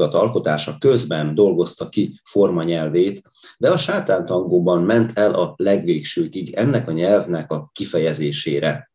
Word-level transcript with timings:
A 0.00 0.08
kárhozat 0.08 0.14
alkotása 0.14 0.76
közben 0.78 1.34
dolgozta 1.34 1.88
ki 1.88 2.20
formanyelvét, 2.24 3.22
de 3.58 3.70
a 3.70 3.78
sátántangóban 3.78 4.82
ment 4.82 5.18
el 5.18 5.34
a 5.34 5.54
legvégsőkig 5.56 6.52
ennek 6.54 6.88
a 6.88 6.92
nyelvnek 6.92 7.50
a 7.52 7.70
kifejezésére. 7.72 8.90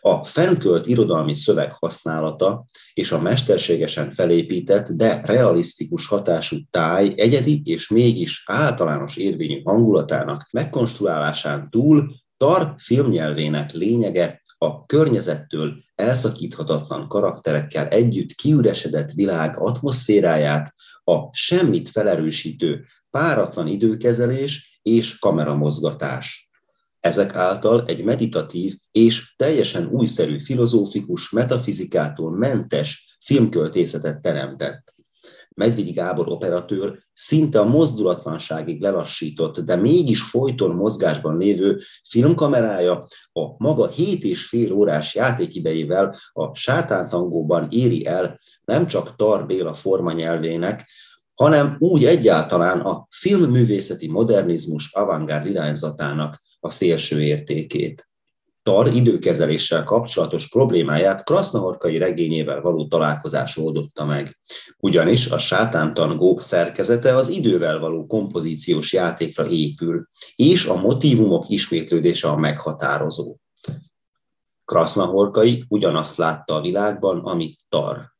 A 0.00 0.24
fennkölt 0.24 0.86
irodalmi 0.86 1.34
szöveg 1.34 1.72
használata 1.72 2.64
és 2.94 3.12
a 3.12 3.20
mesterségesen 3.20 4.12
felépített, 4.12 4.88
de 4.88 5.20
realisztikus 5.24 6.06
hatású 6.06 6.56
táj 6.70 7.12
egyedi 7.16 7.62
és 7.64 7.88
mégis 7.88 8.42
általános 8.46 9.16
érvényű 9.16 9.62
hangulatának 9.62 10.48
megkonstruálásán 10.52 11.70
túl 11.70 12.14
Tar 12.36 12.74
filmnyelvének 12.78 13.72
lényege 13.72 14.42
a 14.64 14.84
környezettől 14.86 15.74
elszakíthatatlan 15.94 17.08
karakterekkel 17.08 17.88
együtt 17.88 18.32
kiüresedett 18.32 19.12
világ 19.12 19.58
atmoszféráját, 19.58 20.74
a 21.04 21.28
semmit 21.32 21.88
felerősítő 21.88 22.84
páratlan 23.10 23.66
időkezelés 23.66 24.80
és 24.82 25.18
kameramozgatás. 25.18 26.50
Ezek 27.00 27.34
által 27.34 27.84
egy 27.86 28.04
meditatív 28.04 28.76
és 28.92 29.34
teljesen 29.36 29.86
újszerű 29.86 30.38
filozófikus 30.38 31.30
metafizikától 31.30 32.30
mentes 32.36 33.18
filmköltészetet 33.20 34.22
teremtett. 34.22 34.93
Medvegyi 35.54 35.92
Gábor 35.92 36.28
operatőr 36.28 36.98
szinte 37.12 37.60
a 37.60 37.64
mozdulatlanságig 37.64 38.80
lelassított, 38.80 39.60
de 39.60 39.76
mégis 39.76 40.22
folyton 40.22 40.74
mozgásban 40.74 41.38
lévő 41.38 41.80
filmkamerája 42.08 43.06
a 43.32 43.54
maga 43.56 43.88
7 43.88 44.24
és 44.24 44.46
fél 44.46 44.72
órás 44.72 45.14
játékidejével 45.14 46.16
a 46.32 46.54
sátántangóban 46.54 47.66
éri 47.70 48.06
el 48.06 48.38
nem 48.64 48.86
csak 48.86 49.16
Tar 49.16 49.46
Béla 49.46 49.74
formanyelvének, 49.74 50.90
hanem 51.34 51.76
úgy 51.78 52.04
egyáltalán 52.04 52.80
a 52.80 53.06
filmművészeti 53.10 54.08
modernizmus 54.08 54.92
avantgárd 54.92 55.46
irányzatának 55.46 56.42
a 56.60 56.70
szélső 56.70 57.22
értékét. 57.22 58.08
Tar 58.64 58.94
időkezeléssel 58.94 59.84
kapcsolatos 59.84 60.48
problémáját 60.48 61.24
Krasznahorkai 61.24 61.98
regényével 61.98 62.60
való 62.60 62.86
találkozás 62.86 63.56
oldotta 63.56 64.04
meg. 64.04 64.38
Ugyanis 64.78 65.26
a 65.30 65.38
sátántangó 65.38 66.38
szerkezete 66.38 67.14
az 67.14 67.28
idővel 67.28 67.78
való 67.78 68.06
kompozíciós 68.06 68.92
játékra 68.92 69.46
épül, 69.46 70.08
és 70.34 70.66
a 70.66 70.76
motivumok 70.76 71.48
ismétlődése 71.48 72.28
a 72.28 72.36
meghatározó. 72.36 73.36
Krasznahorkai 74.64 75.64
ugyanazt 75.68 76.16
látta 76.16 76.54
a 76.54 76.60
világban, 76.60 77.18
amit 77.18 77.60
Tar. 77.68 78.12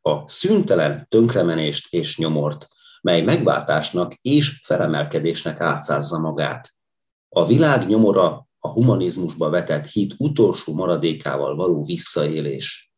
A 0.00 0.28
szüntelen 0.28 1.06
tönkremenést 1.08 1.92
és 1.92 2.18
nyomort, 2.18 2.68
mely 3.02 3.22
megváltásnak 3.22 4.14
és 4.22 4.60
felemelkedésnek 4.64 5.60
átszázza 5.60 6.18
magát. 6.18 6.74
A 7.28 7.46
világ 7.46 7.86
nyomora 7.86 8.43
a 8.64 8.68
humanizmusba 8.68 9.50
vetett 9.50 9.86
hit 9.86 10.14
utolsó 10.18 10.74
maradékával 10.74 11.56
való 11.56 11.84
visszaélés. 11.84 12.92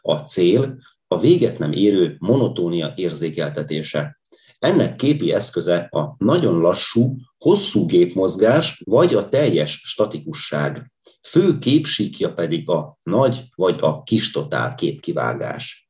A 0.00 0.14
cél 0.14 0.78
a 1.06 1.20
véget 1.20 1.58
nem 1.58 1.72
érő 1.72 2.16
monotónia 2.18 2.92
érzékeltetése. 2.96 4.20
Ennek 4.58 4.96
képi 4.96 5.32
eszköze 5.32 5.76
a 5.76 6.14
nagyon 6.18 6.58
lassú, 6.58 7.16
hosszú 7.38 7.86
gépmozgás 7.86 8.82
vagy 8.84 9.14
a 9.14 9.28
teljes 9.28 9.80
statikusság. 9.84 10.92
Fő 11.22 11.58
képsíkja 11.58 12.32
pedig 12.32 12.68
a 12.68 12.98
nagy 13.02 13.44
vagy 13.54 13.78
a 13.80 14.02
kis 14.02 14.30
totál 14.30 14.74
képkivágás. 14.74 15.83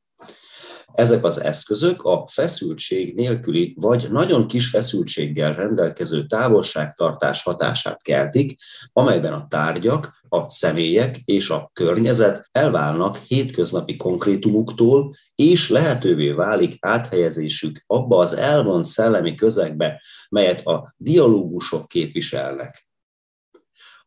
Ezek 0.95 1.23
az 1.23 1.41
eszközök 1.41 2.03
a 2.03 2.27
feszültség 2.31 3.15
nélküli 3.15 3.75
vagy 3.79 4.07
nagyon 4.11 4.47
kis 4.47 4.67
feszültséggel 4.67 5.53
rendelkező 5.53 6.25
távolságtartás 6.25 7.43
hatását 7.43 8.01
keltik, 8.01 8.57
amelyben 8.93 9.33
a 9.33 9.47
tárgyak, 9.49 10.23
a 10.29 10.49
személyek 10.49 11.17
és 11.25 11.49
a 11.49 11.69
környezet 11.73 12.49
elválnak 12.51 13.17
hétköznapi 13.17 13.97
konkrétumuktól, 13.97 15.15
és 15.35 15.69
lehetővé 15.69 16.31
válik 16.31 16.77
áthelyezésük 16.79 17.83
abba 17.87 18.17
az 18.17 18.33
elvont 18.33 18.85
szellemi 18.85 19.35
közegbe, 19.35 20.01
melyet 20.29 20.65
a 20.65 20.93
dialógusok 20.97 21.87
képviselnek 21.87 22.87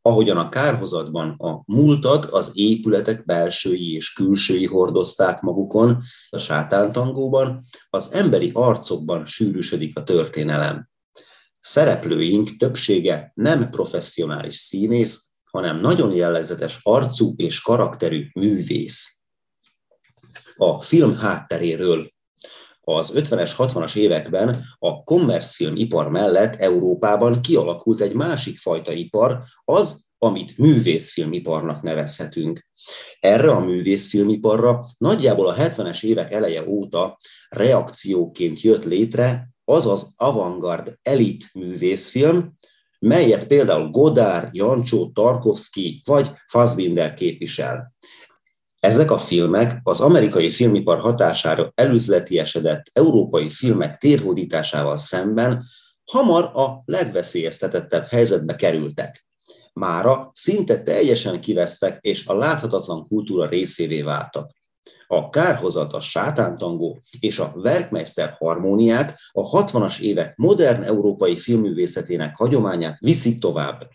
ahogyan 0.02 0.36
a 0.36 0.48
kárhozatban 0.48 1.30
a 1.30 1.62
múltat 1.66 2.24
az 2.24 2.50
épületek 2.54 3.24
belsői 3.24 3.94
és 3.94 4.12
külsői 4.12 4.66
hordozták 4.66 5.40
magukon, 5.40 6.02
a 6.28 6.38
sátántangóban 6.38 7.62
az 7.90 8.12
emberi 8.12 8.50
arcokban 8.54 9.26
sűrűsödik 9.26 9.98
a 9.98 10.02
történelem. 10.02 10.88
Szereplőink 11.60 12.56
többsége 12.56 13.32
nem 13.34 13.70
professzionális 13.70 14.56
színész, 14.56 15.30
hanem 15.50 15.80
nagyon 15.80 16.12
jellegzetes 16.12 16.80
arcú 16.82 17.34
és 17.36 17.60
karakterű 17.60 18.30
művész. 18.34 19.18
A 20.56 20.82
film 20.82 21.16
hátteréről 21.16 22.12
az 22.96 23.12
50-es, 23.14 23.52
60-as 23.58 23.96
években 23.96 24.64
a 24.78 25.02
kommerszfilm 25.02 25.76
ipar 25.76 26.10
mellett 26.10 26.56
Európában 26.56 27.40
kialakult 27.40 28.00
egy 28.00 28.14
másik 28.14 28.58
fajta 28.58 28.92
ipar, 28.92 29.42
az, 29.64 30.06
amit 30.18 30.58
művészfilmiparnak 30.58 31.82
nevezhetünk. 31.82 32.66
Erre 33.20 33.50
a 33.50 33.60
művészfilmiparra 33.60 34.84
nagyjából 34.98 35.46
a 35.46 35.54
70-es 35.54 36.04
évek 36.04 36.32
eleje 36.32 36.68
óta 36.68 37.16
reakcióként 37.48 38.60
jött 38.60 38.84
létre 38.84 39.48
az 39.64 39.86
az 39.86 40.12
avantgard 40.16 40.98
elit 41.02 41.50
művészfilm, 41.54 42.56
melyet 42.98 43.46
például 43.46 43.90
Godár, 43.90 44.48
Jancsó, 44.52 45.10
Tarkovsky 45.10 46.02
vagy 46.04 46.30
Fassbinder 46.46 47.14
képvisel. 47.14 47.92
Ezek 48.80 49.10
a 49.10 49.18
filmek 49.18 49.80
az 49.82 50.00
amerikai 50.00 50.50
filmipar 50.50 50.98
hatására 50.98 51.72
előzletiesedett 51.74 52.90
európai 52.92 53.50
filmek 53.50 53.98
térhódításával 53.98 54.96
szemben 54.96 55.64
hamar 56.04 56.44
a 56.44 56.82
legveszélyeztetettebb 56.84 58.06
helyzetbe 58.06 58.56
kerültek. 58.56 59.26
Mára 59.72 60.30
szinte 60.34 60.82
teljesen 60.82 61.40
kivesztek, 61.40 61.98
és 62.00 62.26
a 62.26 62.34
láthatatlan 62.34 63.06
kultúra 63.06 63.48
részévé 63.48 64.02
váltak. 64.02 64.50
A 65.06 65.30
kárhozat, 65.30 65.92
a 65.92 66.00
sátántangó 66.00 66.98
és 67.20 67.38
a 67.38 67.52
Werkmeister 67.54 68.34
harmóniák 68.38 69.18
a 69.32 69.64
60-as 69.64 70.00
évek 70.00 70.36
modern 70.36 70.82
európai 70.82 71.38
filmművészetének 71.38 72.36
hagyományát 72.36 72.98
viszik 72.98 73.40
tovább. 73.40 73.88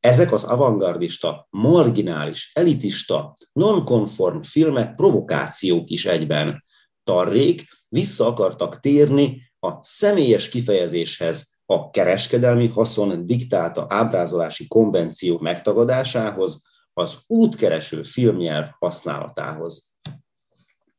Ezek 0.00 0.32
az 0.32 0.44
avantgardista, 0.44 1.46
marginális, 1.50 2.50
elitista, 2.54 3.36
nonkonform 3.52 4.40
filmek 4.40 4.94
provokációk 4.94 5.90
is 5.90 6.06
egyben. 6.06 6.64
Tarrék 7.04 7.68
vissza 7.88 8.26
akartak 8.26 8.80
térni 8.80 9.52
a 9.58 9.84
személyes 9.84 10.48
kifejezéshez, 10.48 11.58
a 11.66 11.90
kereskedelmi 11.90 12.66
haszon 12.66 13.26
diktálta 13.26 13.86
ábrázolási 13.88 14.66
konvenció 14.66 15.38
megtagadásához, 15.38 16.62
az 16.92 17.18
útkereső 17.26 18.02
filmnyelv 18.02 18.68
használatához. 18.78 19.94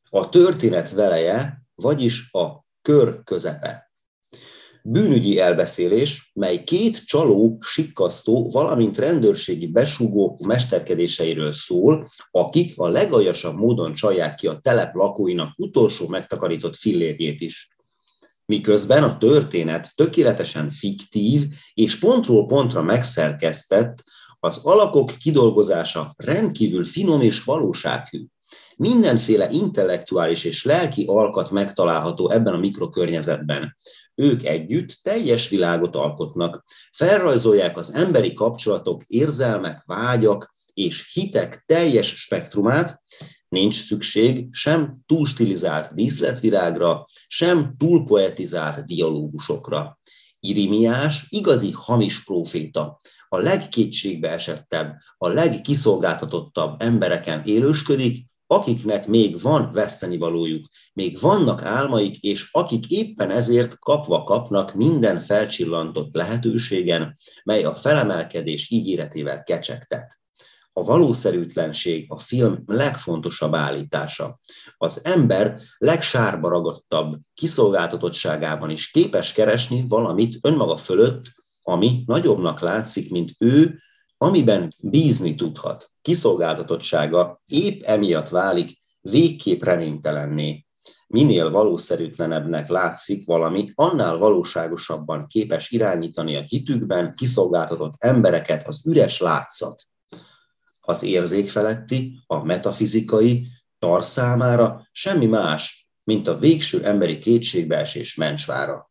A 0.09 0.29
történet 0.29 0.91
veleje, 0.91 1.63
vagyis 1.75 2.31
a 2.31 2.65
kör 2.81 3.23
közepe. 3.23 3.90
Bűnügyi 4.83 5.39
elbeszélés, 5.39 6.31
mely 6.33 6.63
két 6.63 7.05
csaló, 7.05 7.57
sikkasztó, 7.61 8.49
valamint 8.49 8.97
rendőrségi 8.97 9.67
besúgó 9.67 10.39
mesterkedéseiről 10.47 11.53
szól, 11.53 12.09
akik 12.31 12.77
a 12.77 12.87
legaljasabb 12.87 13.55
módon 13.55 13.93
csalják 13.93 14.35
ki 14.35 14.47
a 14.47 14.59
telep 14.59 14.95
lakóinak 14.95 15.53
utolsó 15.57 16.07
megtakarított 16.07 16.75
fillérjét 16.75 17.41
is. 17.41 17.69
Miközben 18.45 19.03
a 19.03 19.17
történet 19.17 19.91
tökéletesen 19.95 20.71
fiktív 20.71 21.45
és 21.73 21.99
pontról 21.99 22.45
pontra 22.45 22.81
megszerkesztett, 22.81 24.03
az 24.43 24.57
alakok 24.63 25.11
kidolgozása 25.19 26.13
rendkívül 26.17 26.85
finom 26.85 27.21
és 27.21 27.43
valósághű. 27.43 28.25
Mindenféle 28.75 29.49
intellektuális 29.49 30.43
és 30.43 30.63
lelki 30.63 31.05
alkat 31.07 31.51
megtalálható 31.51 32.31
ebben 32.31 32.53
a 32.53 32.57
mikrokörnyezetben. 32.57 33.75
Ők 34.15 34.43
együtt 34.43 34.99
teljes 35.01 35.49
világot 35.49 35.95
alkotnak, 35.95 36.63
felrajzolják 36.91 37.77
az 37.77 37.93
emberi 37.93 38.33
kapcsolatok, 38.33 39.03
érzelmek, 39.07 39.83
vágyak 39.85 40.53
és 40.73 41.13
hitek 41.13 41.63
teljes 41.65 42.07
spektrumát, 42.07 43.01
nincs 43.49 43.83
szükség 43.85 44.47
sem 44.51 44.99
túl 45.05 45.25
stilizált 45.25 45.93
díszletvirágra, 45.93 47.05
sem 47.27 47.75
túl 47.77 48.05
poetizált 48.05 48.85
dialógusokra. 48.85 49.99
Irimiás 50.39 51.25
igazi 51.29 51.71
hamis 51.71 52.23
próféta, 52.23 52.99
a 53.27 53.37
legkétségbe 53.37 54.29
esettebb, 54.29 54.95
a 55.17 55.27
legkiszolgáltatottabb 55.27 56.81
embereken 56.81 57.41
élősködik, 57.45 58.30
akiknek 58.51 59.07
még 59.07 59.41
van 59.41 59.71
vesztenivalójuk, 59.71 60.65
még 60.93 61.19
vannak 61.19 61.61
álmaik, 61.61 62.17
és 62.17 62.49
akik 62.51 62.89
éppen 62.89 63.29
ezért 63.29 63.79
kapva 63.79 64.23
kapnak 64.23 64.73
minden 64.73 65.19
felcsillantott 65.19 66.15
lehetőségen, 66.15 67.17
mely 67.43 67.63
a 67.63 67.75
felemelkedés 67.75 68.69
ígéretével 68.69 69.43
kecsegtet. 69.43 70.19
A 70.73 70.83
valószerűtlenség 70.83 72.05
a 72.09 72.19
film 72.19 72.63
legfontosabb 72.65 73.55
állítása. 73.55 74.39
Az 74.77 75.05
ember 75.05 75.59
legsárba 75.77 76.49
ragadtabb 76.49 77.19
kiszolgáltatottságában 77.33 78.69
is 78.69 78.91
képes 78.91 79.33
keresni 79.33 79.85
valamit 79.87 80.39
önmaga 80.41 80.77
fölött, 80.77 81.25
ami 81.63 82.03
nagyobbnak 82.05 82.59
látszik, 82.59 83.11
mint 83.11 83.35
ő, 83.37 83.79
amiben 84.21 84.73
bízni 84.81 85.35
tudhat. 85.35 85.91
Kiszolgáltatottsága 86.01 87.41
épp 87.45 87.83
emiatt 87.83 88.29
válik 88.29 88.81
végképp 89.01 89.63
reménytelenné. 89.63 90.65
Minél 91.07 91.49
valószerűtlenebbnek 91.49 92.69
látszik 92.69 93.25
valami, 93.25 93.71
annál 93.75 94.17
valóságosabban 94.17 95.27
képes 95.27 95.71
irányítani 95.71 96.35
a 96.35 96.41
hitükben 96.41 97.15
kiszolgáltatott 97.15 97.93
embereket 97.97 98.67
az 98.67 98.81
üres 98.85 99.19
látszat. 99.19 99.83
Az 100.81 101.03
érzék 101.03 101.49
feletti, 101.49 102.19
a 102.27 102.43
metafizikai, 102.43 103.47
tar 103.79 104.05
számára 104.05 104.87
semmi 104.91 105.25
más, 105.25 105.89
mint 106.03 106.27
a 106.27 106.37
végső 106.37 106.85
emberi 106.85 107.19
kétségbeesés 107.19 108.15
mencsvára. 108.15 108.90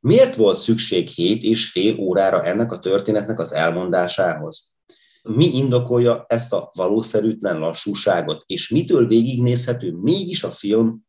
Miért 0.00 0.36
volt 0.36 0.58
szükség 0.58 1.08
hét 1.08 1.42
és 1.42 1.70
fél 1.70 1.98
órára 1.98 2.44
ennek 2.44 2.72
a 2.72 2.78
történetnek 2.78 3.38
az 3.38 3.52
elmondásához? 3.52 4.74
Mi 5.22 5.56
indokolja 5.56 6.24
ezt 6.28 6.52
a 6.52 6.70
valószerűtlen 6.74 7.58
lassúságot, 7.58 8.42
és 8.46 8.68
mitől 8.68 9.06
végignézhető 9.06 9.92
mégis 9.92 10.44
a 10.44 10.50
film 10.50 11.04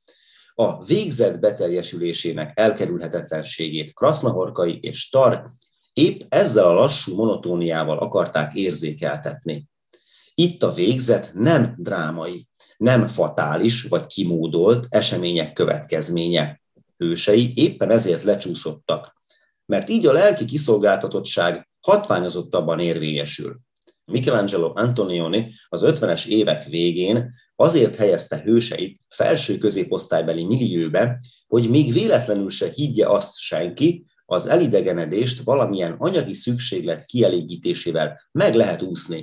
a 0.53 0.83
végzett 0.83 1.39
beteljesülésének 1.39 2.59
elkerülhetetlenségét 2.59 3.93
Krasznahorkai 3.93 4.79
és 4.81 5.09
Tar 5.09 5.45
épp 5.93 6.21
ezzel 6.29 6.65
a 6.65 6.73
lassú 6.73 7.15
monotóniával 7.15 7.97
akarták 7.97 8.53
érzékeltetni. 8.53 9.69
Itt 10.33 10.63
a 10.63 10.73
végzet 10.73 11.31
nem 11.33 11.75
drámai, 11.77 12.47
nem 12.77 13.07
fatális 13.07 13.83
vagy 13.83 14.05
kimódolt 14.05 14.85
események 14.89 15.53
következménye, 15.53 16.60
hősei 17.01 17.51
éppen 17.55 17.91
ezért 17.91 18.23
lecsúszottak, 18.23 19.13
mert 19.65 19.89
így 19.89 20.05
a 20.05 20.11
lelki 20.11 20.45
kiszolgáltatottság 20.45 21.69
hatványozottabban 21.79 22.79
érvényesül. 22.79 23.59
Michelangelo 24.05 24.71
Antonioni 24.75 25.53
az 25.69 25.83
50-es 25.85 26.25
évek 26.25 26.65
végén 26.65 27.33
azért 27.55 27.95
helyezte 27.95 28.41
hőseit 28.43 28.99
felső 29.09 29.57
középosztálybeli 29.57 30.45
millióbe, 30.45 31.17
hogy 31.47 31.69
még 31.69 31.93
véletlenül 31.93 32.49
se 32.49 32.69
higgye 32.69 33.07
azt 33.07 33.37
senki, 33.37 34.05
az 34.25 34.47
elidegenedést 34.47 35.43
valamilyen 35.43 35.95
anyagi 35.97 36.33
szükséglet 36.33 37.05
kielégítésével 37.05 38.21
meg 38.31 38.55
lehet 38.55 38.81
úszni. 38.81 39.21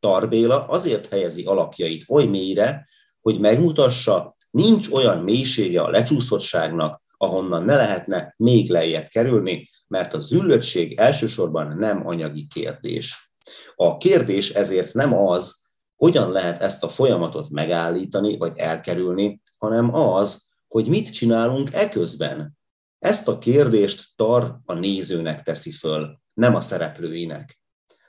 Tarbéla 0.00 0.66
azért 0.66 1.08
helyezi 1.08 1.42
alakjait 1.42 2.04
oly 2.08 2.24
mélyre, 2.24 2.88
hogy 3.20 3.40
megmutassa, 3.40 4.36
nincs 4.50 4.88
olyan 4.90 5.18
mélysége 5.18 5.80
a 5.80 5.90
lecsúszottságnak, 5.90 7.02
ahonnan 7.24 7.64
ne 7.64 7.76
lehetne 7.76 8.34
még 8.36 8.70
lejjebb 8.70 9.08
kerülni, 9.08 9.70
mert 9.86 10.14
a 10.14 10.18
züllöttség 10.18 10.98
elsősorban 10.98 11.76
nem 11.78 12.06
anyagi 12.06 12.46
kérdés. 12.54 13.32
A 13.74 13.96
kérdés 13.96 14.50
ezért 14.50 14.94
nem 14.94 15.14
az, 15.14 15.62
hogyan 15.96 16.32
lehet 16.32 16.60
ezt 16.60 16.84
a 16.84 16.88
folyamatot 16.88 17.50
megállítani 17.50 18.36
vagy 18.36 18.58
elkerülni, 18.58 19.40
hanem 19.58 19.94
az, 19.94 20.52
hogy 20.68 20.88
mit 20.88 21.12
csinálunk 21.12 21.72
eközben. 21.72 22.58
Ezt 22.98 23.28
a 23.28 23.38
kérdést 23.38 24.04
Tar 24.16 24.58
a 24.64 24.74
nézőnek 24.74 25.42
teszi 25.42 25.70
föl, 25.70 26.20
nem 26.32 26.54
a 26.54 26.60
szereplőinek. 26.60 27.60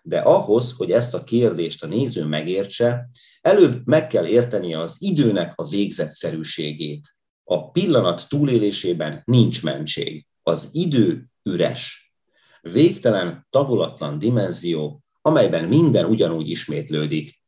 De 0.02 0.20
ahhoz, 0.20 0.72
hogy 0.78 0.92
ezt 0.92 1.14
a 1.14 1.24
kérdést 1.24 1.84
a 1.84 1.88
néző 1.88 2.26
megértse, 2.26 3.10
előbb 3.42 3.82
meg 3.86 4.08
kell 4.08 4.26
értenie 4.26 4.80
az 4.80 4.96
időnek 5.00 5.54
a 5.56 5.68
végzetszerűségét. 5.68 7.15
A 7.48 7.72
pillanat 7.72 8.26
túlélésében 8.30 9.22
nincs 9.26 9.64
mentség. 9.64 10.26
Az 10.44 10.70
idő 10.72 11.26
üres. 11.44 12.14
Végtelen, 12.62 13.48
tavolatlan 13.50 14.20
dimenzió, 14.20 15.02
amelyben 15.22 15.64
minden 15.64 16.06
ugyanúgy 16.06 16.50
ismétlődik. 16.50 17.42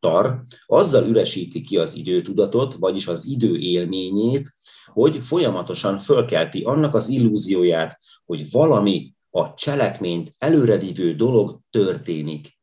Tar 0.00 0.40
azzal 0.66 1.08
üresíti 1.08 1.60
ki 1.60 1.76
az 1.76 1.94
időtudatot, 1.94 2.74
vagyis 2.74 3.06
az 3.06 3.26
idő 3.26 3.58
élményét, 3.58 4.52
hogy 4.92 5.18
folyamatosan 5.24 5.98
fölkelti 5.98 6.62
annak 6.62 6.94
az 6.94 7.08
illúzióját, 7.08 7.98
hogy 8.24 8.50
valami 8.50 9.14
a 9.30 9.54
cselekményt 9.54 10.34
előrevívő 10.38 11.14
dolog 11.14 11.60
történik. 11.70 12.55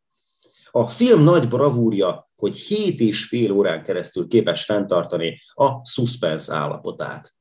A 0.75 0.87
film 0.87 1.23
nagy 1.23 1.47
bravúrja 1.47 2.31
hogy 2.35 2.57
7 2.57 3.00
és 3.00 3.25
fél 3.25 3.51
órán 3.51 3.83
keresztül 3.83 4.27
képes 4.27 4.65
fenntartani 4.65 5.39
a 5.53 5.86
suspense 5.86 6.53
állapotát. 6.53 7.36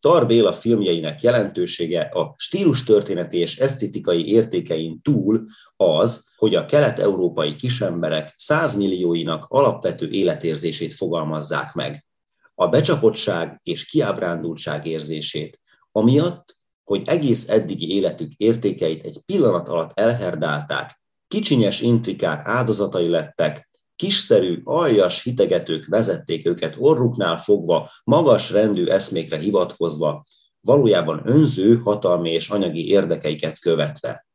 Tar 0.00 0.26
Béla 0.26 0.52
filmjeinek 0.52 1.22
jelentősége 1.22 2.00
a 2.00 2.34
stílus 2.36 2.84
történeti 2.84 3.36
és 3.36 3.58
esztétikai 3.58 4.28
értékein 4.28 5.00
túl 5.02 5.44
az, 5.76 6.28
hogy 6.36 6.54
a 6.54 6.64
kelet-európai 6.64 7.56
kisemberek 7.56 8.34
százmillióinak 8.36 9.46
alapvető 9.48 10.10
életérzését 10.10 10.94
fogalmazzák 10.94 11.74
meg. 11.74 12.06
A 12.54 12.68
becsapottság 12.68 13.60
és 13.62 13.84
kiábrándultság 13.84 14.86
érzését, 14.86 15.60
amiatt, 15.92 16.56
hogy 16.84 17.02
egész 17.06 17.48
eddigi 17.48 17.94
életük 17.94 18.32
értékeit 18.36 19.04
egy 19.04 19.20
pillanat 19.26 19.68
alatt 19.68 19.98
elherdálták, 19.98 21.01
kicsinyes 21.32 21.80
intrikák 21.80 22.48
áldozatai 22.48 23.08
lettek, 23.08 23.70
kiszerű, 23.96 24.60
aljas 24.64 25.22
hitegetők 25.22 25.86
vezették 25.86 26.46
őket 26.46 26.74
orruknál 26.78 27.38
fogva, 27.38 27.90
magas 28.04 28.50
rendű 28.50 28.86
eszmékre 28.86 29.38
hivatkozva, 29.38 30.24
valójában 30.60 31.22
önző, 31.24 31.76
hatalmi 31.76 32.30
és 32.30 32.48
anyagi 32.48 32.88
érdekeiket 32.88 33.58
követve. 33.58 34.26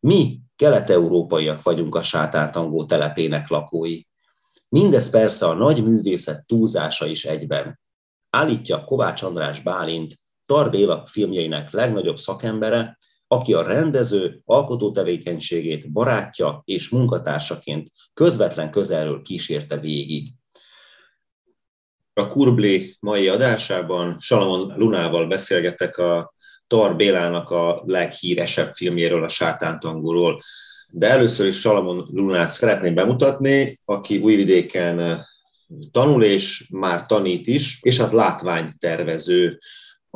Mi, 0.00 0.40
kelet-európaiak 0.56 1.62
vagyunk 1.62 1.94
a 1.94 2.02
sátántangó 2.02 2.84
telepének 2.84 3.48
lakói. 3.48 4.00
Mindez 4.68 5.10
persze 5.10 5.46
a 5.46 5.54
nagy 5.54 5.84
művészet 5.84 6.46
túlzása 6.46 7.06
is 7.06 7.24
egyben. 7.24 7.80
Állítja 8.30 8.84
Kovács 8.84 9.22
András 9.22 9.60
Bálint, 9.60 10.14
Tarbéla 10.46 11.06
filmjeinek 11.06 11.70
legnagyobb 11.70 12.16
szakembere, 12.16 12.96
aki 13.28 13.52
a 13.54 13.62
rendező 13.62 14.40
alkotó 14.44 14.92
tevékenységét 14.92 15.92
barátja 15.92 16.62
és 16.64 16.88
munkatársaként 16.88 17.90
közvetlen 18.14 18.70
közelről 18.70 19.22
kísérte 19.22 19.78
végig. 19.78 20.28
A 22.12 22.28
Kurbli 22.28 22.96
mai 23.00 23.28
adásában 23.28 24.16
Salamon 24.20 24.72
Lunával 24.76 25.26
beszélgettek 25.26 25.98
a 25.98 26.34
Tar 26.66 26.96
Bélának 26.96 27.50
a 27.50 27.82
leghíresebb 27.86 28.74
filmjéről, 28.74 29.24
a 29.24 29.28
Sátántangóról. 29.28 30.42
De 30.90 31.10
először 31.10 31.46
is 31.46 31.60
Salamon 31.60 32.08
Lunát 32.12 32.50
szeretném 32.50 32.94
bemutatni, 32.94 33.80
aki 33.84 34.18
újvidéken 34.18 35.26
tanul 35.90 36.24
és 36.24 36.68
már 36.70 37.06
tanít 37.06 37.46
is, 37.46 37.78
és 37.82 37.98
hát 37.98 38.12
látványtervező 38.12 39.58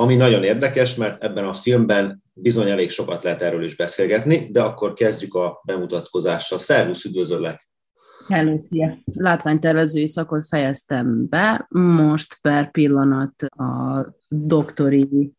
ami 0.00 0.14
nagyon 0.14 0.42
érdekes, 0.42 0.94
mert 0.94 1.24
ebben 1.24 1.44
a 1.44 1.54
filmben 1.54 2.19
bizony 2.32 2.68
elég 2.68 2.90
sokat 2.90 3.22
lehet 3.22 3.42
erről 3.42 3.64
is 3.64 3.76
beszélgetni, 3.76 4.50
de 4.50 4.62
akkor 4.62 4.92
kezdjük 4.92 5.34
a 5.34 5.62
bemutatkozással. 5.64 6.58
Szervusz, 6.58 7.04
üdvözöllek! 7.04 7.70
Hello, 8.28 8.58
szia! 8.58 8.98
Látványtervezői 9.04 10.06
szakot 10.06 10.46
fejeztem 10.46 11.28
be, 11.28 11.66
most 11.68 12.38
per 12.40 12.70
pillanat 12.70 13.42
a 13.42 14.06
doktori 14.28 15.32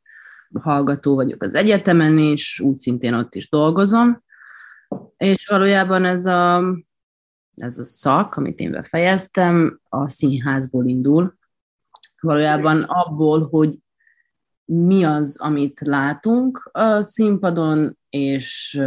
hallgató 0.59 1.15
vagyok 1.15 1.43
az 1.43 1.55
egyetemen, 1.55 2.17
és 2.17 2.59
úgy 2.59 2.77
szintén 2.77 3.13
ott 3.13 3.35
is 3.35 3.49
dolgozom. 3.49 4.23
És 5.17 5.47
valójában 5.47 6.05
ez 6.05 6.25
a, 6.25 6.63
ez 7.55 7.77
a 7.77 7.85
szak, 7.85 8.35
amit 8.35 8.59
én 8.59 8.71
befejeztem, 8.71 9.79
a 9.89 10.07
színházból 10.07 10.87
indul. 10.87 11.35
Valójában 12.19 12.81
abból, 12.81 13.47
hogy 13.47 13.75
mi 14.73 15.03
az, 15.03 15.39
amit 15.39 15.79
látunk 15.79 16.69
a 16.71 17.01
színpadon, 17.03 17.97
és 18.09 18.81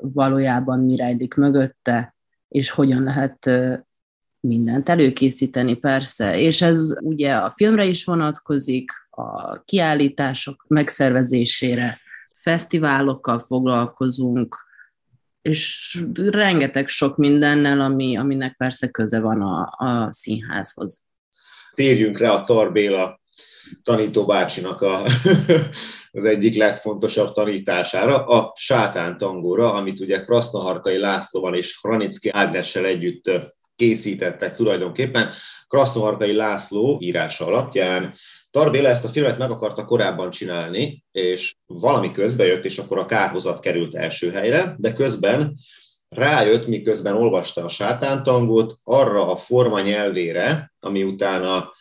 valójában 0.00 0.80
mi 0.80 0.96
rejlik 0.96 1.34
mögötte, 1.34 2.14
és 2.48 2.70
hogyan 2.70 3.02
lehet 3.02 3.50
mindent 4.40 4.88
előkészíteni, 4.88 5.74
persze. 5.74 6.38
És 6.40 6.62
ez 6.62 6.94
ugye 7.00 7.34
a 7.34 7.52
filmre 7.56 7.84
is 7.84 8.04
vonatkozik, 8.04 8.90
a 9.10 9.62
kiállítások 9.62 10.64
megszervezésére, 10.68 11.98
fesztiválokkal 12.30 13.44
foglalkozunk, 13.46 14.56
és 15.42 15.98
rengeteg 16.14 16.88
sok 16.88 17.16
mindennel, 17.16 17.80
ami, 17.80 18.16
aminek 18.16 18.56
persze 18.56 18.88
köze 18.88 19.20
van 19.20 19.42
a, 19.42 19.74
a 19.86 20.12
színházhoz. 20.12 21.06
Térjünk 21.74 22.18
rá 22.18 22.30
a 22.30 22.44
Tarbéla 22.44 23.22
tanító 23.82 24.24
bácsinak 24.26 24.80
a, 24.80 25.02
az 26.18 26.24
egyik 26.24 26.56
legfontosabb 26.56 27.32
tanítására, 27.32 28.26
a 28.26 28.52
sátán 28.56 29.18
tangóra, 29.18 29.72
amit 29.72 30.00
ugye 30.00 30.20
Krasznaharkai 30.20 30.98
Lászlóval 30.98 31.54
és 31.54 31.78
Hranicki 31.80 32.28
Ágnessel 32.28 32.84
együtt 32.84 33.30
készítettek 33.76 34.56
tulajdonképpen. 34.56 35.30
Krasznoharkai 35.68 36.32
László 36.32 36.98
írása 37.00 37.46
alapján 37.46 38.14
Tarbéla 38.50 38.88
ezt 38.88 39.04
a 39.04 39.08
filmet 39.08 39.38
meg 39.38 39.50
akarta 39.50 39.84
korábban 39.84 40.30
csinálni, 40.30 41.04
és 41.12 41.54
valami 41.66 42.12
közbe 42.12 42.46
jött, 42.46 42.64
és 42.64 42.78
akkor 42.78 42.98
a 42.98 43.06
kárhozat 43.06 43.60
került 43.60 43.94
első 43.94 44.30
helyre, 44.30 44.74
de 44.78 44.92
közben 44.92 45.56
rájött, 46.08 46.66
miközben 46.66 47.14
olvasta 47.14 47.64
a 47.64 47.68
sátántangót, 47.68 48.78
arra 48.84 49.30
a 49.30 49.36
forma 49.36 49.80
nyelvére, 49.80 50.72
ami 50.80 51.02
utána 51.02 51.72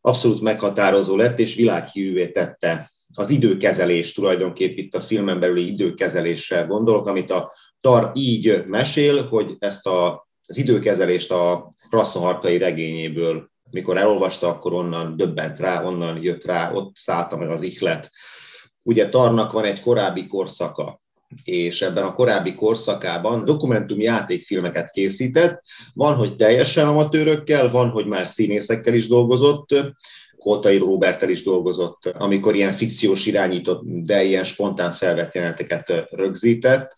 abszolút 0.00 0.40
meghatározó 0.40 1.16
lett, 1.16 1.38
és 1.38 1.54
világhívűvé 1.54 2.28
tette 2.28 2.90
az 3.14 3.30
időkezelés 3.30 4.12
tulajdonképp 4.12 4.76
itt 4.76 4.94
a 4.94 5.00
filmen 5.00 5.40
belüli 5.40 5.66
időkezeléssel 5.66 6.66
gondolok, 6.66 7.06
amit 7.06 7.30
a 7.30 7.52
Tar 7.80 8.10
így 8.14 8.64
mesél, 8.66 9.28
hogy 9.28 9.56
ezt 9.58 9.86
a, 9.86 10.28
az 10.46 10.56
időkezelést 10.56 11.30
a 11.30 11.72
Krasznoharkai 11.88 12.58
regényéből, 12.58 13.50
mikor 13.70 13.96
elolvasta, 13.96 14.48
akkor 14.48 14.72
onnan 14.72 15.16
döbbent 15.16 15.58
rá, 15.58 15.84
onnan 15.84 16.22
jött 16.22 16.44
rá, 16.44 16.72
ott 16.72 16.96
szállta 16.96 17.36
meg 17.36 17.50
az 17.50 17.62
ihlet. 17.62 18.10
Ugye 18.82 19.08
Tarnak 19.08 19.52
van 19.52 19.64
egy 19.64 19.80
korábbi 19.80 20.26
korszaka, 20.26 20.99
és 21.44 21.82
ebben 21.82 22.04
a 22.04 22.12
korábbi 22.12 22.54
korszakában 22.54 23.44
dokumentum 23.44 24.00
játékfilmeket 24.00 24.90
készített. 24.90 25.62
Van, 25.94 26.14
hogy 26.14 26.36
teljesen 26.36 26.86
amatőrökkel, 26.86 27.70
van, 27.70 27.90
hogy 27.90 28.06
már 28.06 28.28
színészekkel 28.28 28.94
is 28.94 29.08
dolgozott, 29.08 29.68
Kótai 30.38 30.76
Robertel 30.76 31.28
is 31.28 31.42
dolgozott, 31.42 32.06
amikor 32.06 32.54
ilyen 32.54 32.72
fikciós 32.72 33.26
irányított, 33.26 33.82
de 33.84 34.22
ilyen 34.22 34.44
spontán 34.44 34.92
felvett 34.92 35.34
jeleneteket 35.34 36.06
rögzített, 36.10 36.94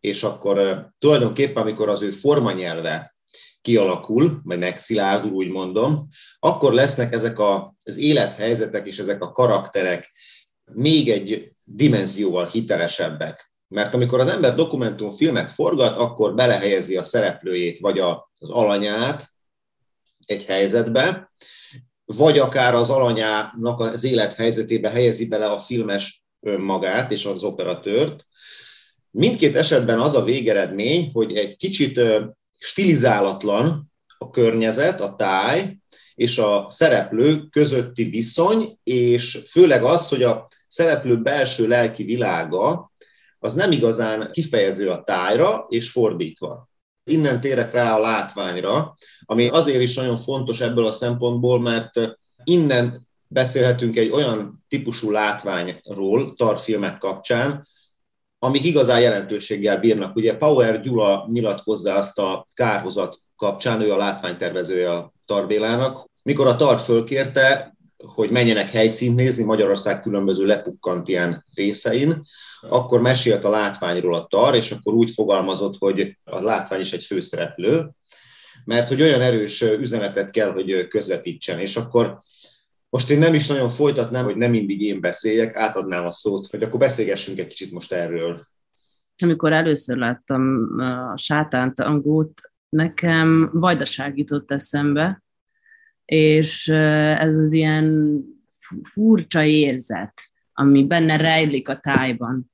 és 0.00 0.22
akkor 0.22 0.86
tulajdonképpen, 0.98 1.62
amikor 1.62 1.88
az 1.88 2.02
ő 2.02 2.10
formanyelve 2.10 3.14
kialakul, 3.62 4.40
vagy 4.44 4.58
megszilárdul, 4.58 5.32
úgy 5.32 5.48
mondom, 5.48 6.08
akkor 6.38 6.72
lesznek 6.72 7.12
ezek 7.12 7.38
a, 7.38 7.74
az 7.84 7.98
élethelyzetek 7.98 8.86
és 8.86 8.98
ezek 8.98 9.22
a 9.22 9.32
karakterek 9.32 10.12
még 10.72 11.10
egy 11.10 11.52
dimenzióval 11.64 12.46
hitelesebbek. 12.46 13.49
Mert 13.74 13.94
amikor 13.94 14.20
az 14.20 14.28
ember 14.28 14.54
dokumentumfilmet 14.54 15.50
forgat, 15.50 15.96
akkor 15.96 16.34
belehelyezi 16.34 16.96
a 16.96 17.04
szereplőjét, 17.04 17.78
vagy 17.78 17.98
az 17.98 18.50
alanyát 18.50 19.28
egy 20.26 20.44
helyzetbe, 20.44 21.32
vagy 22.04 22.38
akár 22.38 22.74
az 22.74 22.90
alanyának 22.90 23.80
az 23.80 24.04
élethelyzetébe 24.04 24.90
helyezi 24.90 25.26
bele 25.26 25.46
a 25.46 25.58
filmes 25.58 26.24
önmagát 26.40 27.10
és 27.10 27.24
az 27.24 27.42
operatőrt. 27.42 28.26
Mindkét 29.10 29.56
esetben 29.56 30.00
az 30.00 30.14
a 30.14 30.24
végeredmény, 30.24 31.10
hogy 31.12 31.36
egy 31.36 31.56
kicsit 31.56 32.00
stilizálatlan 32.56 33.92
a 34.18 34.30
környezet, 34.30 35.00
a 35.00 35.14
táj, 35.14 35.78
és 36.14 36.38
a 36.38 36.64
szereplő 36.68 37.46
közötti 37.50 38.04
viszony, 38.04 38.78
és 38.82 39.42
főleg 39.48 39.84
az, 39.84 40.08
hogy 40.08 40.22
a 40.22 40.48
szereplő 40.66 41.22
belső 41.22 41.66
lelki 41.68 42.02
világa 42.02 42.89
az 43.42 43.54
nem 43.54 43.72
igazán 43.72 44.30
kifejező 44.32 44.88
a 44.88 45.02
tájra, 45.02 45.66
és 45.68 45.90
fordítva. 45.90 46.68
Innen 47.04 47.40
térek 47.40 47.72
rá 47.72 47.96
a 47.96 48.00
látványra, 48.00 48.94
ami 49.24 49.48
azért 49.48 49.82
is 49.82 49.94
nagyon 49.94 50.16
fontos 50.16 50.60
ebből 50.60 50.86
a 50.86 50.92
szempontból, 50.92 51.60
mert 51.60 51.90
innen 52.44 53.08
beszélhetünk 53.26 53.96
egy 53.96 54.10
olyan 54.10 54.64
típusú 54.68 55.10
látványról 55.10 56.34
tarfilmek 56.34 56.98
kapcsán, 56.98 57.66
amik 58.38 58.64
igazán 58.64 59.00
jelentőséggel 59.00 59.80
bírnak. 59.80 60.16
Ugye 60.16 60.36
Power 60.36 60.80
Gyula 60.80 61.26
nyilatkozza 61.28 61.94
azt 61.94 62.18
a 62.18 62.46
kárhozat 62.54 63.18
kapcsán, 63.36 63.80
ő 63.80 63.92
a 63.92 63.96
látványtervezője 63.96 64.92
a 64.92 65.12
Tarbélának. 65.26 66.08
Mikor 66.22 66.46
a 66.46 66.56
Tar 66.56 66.78
fölkérte, 66.78 67.76
hogy 68.06 68.30
menjenek 68.30 68.70
helyszínt 68.70 69.16
nézni 69.16 69.44
Magyarország 69.44 70.00
különböző 70.00 70.46
lepukkant 70.46 71.08
ilyen 71.08 71.44
részein, 71.54 72.22
akkor 72.60 73.00
mesélt 73.00 73.44
a 73.44 73.50
látványról 73.50 74.14
a 74.14 74.26
tar, 74.26 74.54
és 74.54 74.70
akkor 74.70 74.94
úgy 74.94 75.10
fogalmazott, 75.10 75.76
hogy 75.78 76.18
a 76.24 76.40
látvány 76.40 76.80
is 76.80 76.92
egy 76.92 77.04
főszereplő, 77.04 77.90
mert 78.64 78.88
hogy 78.88 79.02
olyan 79.02 79.20
erős 79.20 79.62
üzenetet 79.62 80.30
kell, 80.30 80.52
hogy 80.52 80.88
közvetítsen. 80.88 81.58
És 81.58 81.76
akkor 81.76 82.18
most 82.88 83.10
én 83.10 83.18
nem 83.18 83.34
is 83.34 83.46
nagyon 83.46 83.68
folytatnám, 83.68 84.24
hogy 84.24 84.36
nem 84.36 84.50
mindig 84.50 84.82
én 84.82 85.00
beszéljek, 85.00 85.56
átadnám 85.56 86.06
a 86.06 86.12
szót, 86.12 86.46
hogy 86.46 86.62
akkor 86.62 86.78
beszélgessünk 86.78 87.38
egy 87.38 87.46
kicsit 87.46 87.72
most 87.72 87.92
erről. 87.92 88.48
Amikor 89.22 89.52
először 89.52 89.96
láttam 89.96 90.74
a 90.78 91.16
sátánt 91.16 91.80
angót, 91.80 92.40
nekem 92.68 93.50
vajdaság 93.52 94.18
jutott 94.18 94.50
eszembe, 94.50 95.22
és 96.10 96.68
ez 96.68 97.38
az 97.38 97.52
ilyen 97.52 98.18
furcsa 98.82 99.42
érzet, 99.42 100.20
ami 100.52 100.86
benne 100.86 101.16
rejlik 101.16 101.68
a 101.68 101.78
tájban. 101.78 102.50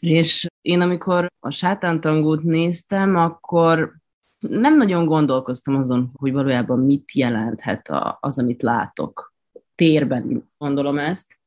És 0.00 0.46
én 0.60 0.80
amikor 0.80 1.30
a 1.38 1.50
sátántangót 1.50 2.42
néztem, 2.42 3.16
akkor 3.16 3.94
nem 4.38 4.76
nagyon 4.76 5.04
gondolkoztam 5.04 5.76
azon, 5.76 6.10
hogy 6.14 6.32
valójában 6.32 6.78
mit 6.78 7.12
jelenthet 7.12 7.90
az, 8.20 8.38
amit 8.38 8.62
látok. 8.62 9.34
Térben 9.74 10.50
gondolom 10.58 10.98
ezt, 10.98 11.40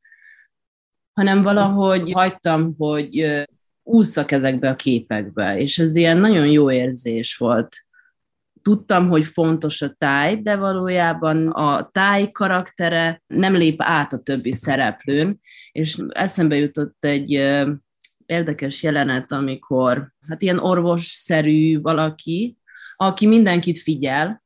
hanem 1.13 1.41
valahogy 1.41 2.11
hagytam, 2.11 2.75
hogy 2.77 3.43
ússzak 3.83 4.31
ezekbe 4.31 4.69
a 4.69 4.75
képekbe, 4.75 5.57
és 5.57 5.79
ez 5.79 5.95
ilyen 5.95 6.17
nagyon 6.17 6.47
jó 6.47 6.71
érzés 6.71 7.37
volt 7.37 7.85
tudtam, 8.63 9.09
hogy 9.09 9.25
fontos 9.25 9.81
a 9.81 9.95
táj, 9.97 10.35
de 10.41 10.55
valójában 10.55 11.47
a 11.47 11.89
táj 11.91 12.31
karaktere 12.31 13.23
nem 13.27 13.53
lép 13.53 13.81
át 13.81 14.13
a 14.13 14.17
többi 14.17 14.51
szereplőn, 14.51 15.39
és 15.71 15.97
eszembe 16.09 16.55
jutott 16.55 16.97
egy 16.99 17.31
érdekes 18.25 18.83
jelenet, 18.83 19.31
amikor 19.31 20.11
hát 20.27 20.41
ilyen 20.41 20.59
orvosszerű 20.59 21.81
valaki, 21.81 22.57
aki 22.95 23.27
mindenkit 23.27 23.77
figyel. 23.77 24.43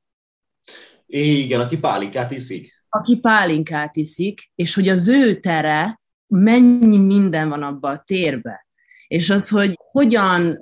Igen, 1.06 1.60
aki 1.60 1.80
pálinkát 1.80 2.32
iszik. 2.32 2.86
Aki 2.90 3.18
pálinkát 3.18 3.96
iszik, 3.96 4.52
és 4.56 4.76
hogy 4.76 4.88
az 4.88 5.08
ő 5.08 5.40
tere, 5.40 6.00
mennyi 6.28 6.98
minden 6.98 7.50
van 7.50 7.64
abban 7.64 7.96
a 7.96 8.04
térbe. 8.06 8.68
És 9.08 9.30
az, 9.30 9.50
hogy 9.50 9.74
hogyan 9.92 10.58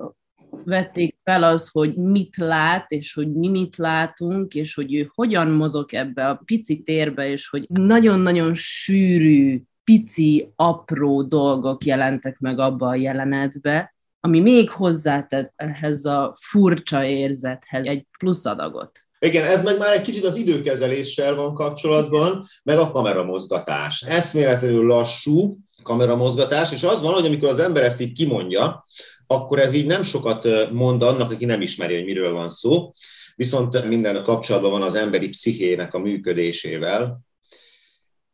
vették 0.63 1.15
fel 1.23 1.43
az, 1.43 1.69
hogy 1.69 1.95
mit 1.95 2.37
lát, 2.37 2.91
és 2.91 3.13
hogy 3.13 3.33
mi 3.33 3.47
mit 3.47 3.75
látunk, 3.75 4.53
és 4.53 4.73
hogy 4.73 4.95
ő 4.95 5.11
hogyan 5.13 5.47
mozog 5.47 5.93
ebbe 5.93 6.27
a 6.27 6.41
pici 6.45 6.81
térbe, 6.81 7.29
és 7.29 7.49
hogy 7.49 7.65
nagyon-nagyon 7.69 8.53
sűrű, 8.53 9.61
pici, 9.83 10.51
apró 10.55 11.23
dolgok 11.23 11.83
jelentek 11.83 12.39
meg 12.39 12.59
abba 12.59 12.87
a 12.87 12.95
jelenetbe, 12.95 13.95
ami 14.19 14.39
még 14.39 14.69
hozzátett 14.69 15.53
ehhez 15.55 16.05
a 16.05 16.35
furcsa 16.39 17.03
érzethez 17.03 17.85
egy 17.85 18.05
plusz 18.19 18.45
adagot. 18.45 18.91
Igen, 19.19 19.45
ez 19.45 19.63
meg 19.63 19.77
már 19.77 19.93
egy 19.93 20.01
kicsit 20.01 20.25
az 20.25 20.35
időkezeléssel 20.35 21.35
van 21.35 21.53
kapcsolatban, 21.53 22.45
meg 22.63 22.77
a 22.77 22.91
kameramozgatás. 22.91 24.01
Eszméletlenül 24.01 24.85
lassú 24.85 25.57
kameramozgatás, 25.83 26.71
és 26.71 26.83
az 26.83 27.01
van, 27.01 27.13
hogy 27.13 27.25
amikor 27.25 27.49
az 27.49 27.59
ember 27.59 27.83
ezt 27.83 28.01
így 28.01 28.13
kimondja, 28.13 28.85
akkor 29.27 29.59
ez 29.59 29.73
így 29.73 29.85
nem 29.85 30.03
sokat 30.03 30.71
mond 30.71 31.01
annak, 31.01 31.31
aki 31.31 31.45
nem 31.45 31.61
ismeri, 31.61 31.95
hogy 31.95 32.05
miről 32.05 32.33
van 32.33 32.51
szó, 32.51 32.91
viszont 33.35 33.85
minden 33.87 34.23
kapcsolatban 34.23 34.71
van 34.71 34.81
az 34.81 34.95
emberi 34.95 35.29
pszichének 35.29 35.93
a 35.93 35.99
működésével, 35.99 37.19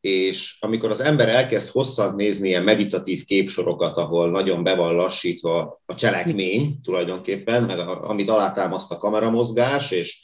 és 0.01 0.57
amikor 0.59 0.89
az 0.89 1.01
ember 1.01 1.29
elkezd 1.29 1.69
hosszan 1.69 2.15
nézni 2.15 2.47
ilyen 2.47 2.63
meditatív 2.63 3.23
képsorokat, 3.23 3.97
ahol 3.97 4.31
nagyon 4.31 4.63
be 4.63 4.75
van 4.75 4.95
lassítva 4.95 5.81
a 5.85 5.95
cselekmény 5.95 6.79
tulajdonképpen, 6.83 7.63
meg 7.63 7.79
a, 7.79 8.09
amit 8.09 8.29
alátámaszt 8.29 8.91
a 8.91 8.97
kameramozgás, 8.97 9.91
és 9.91 10.19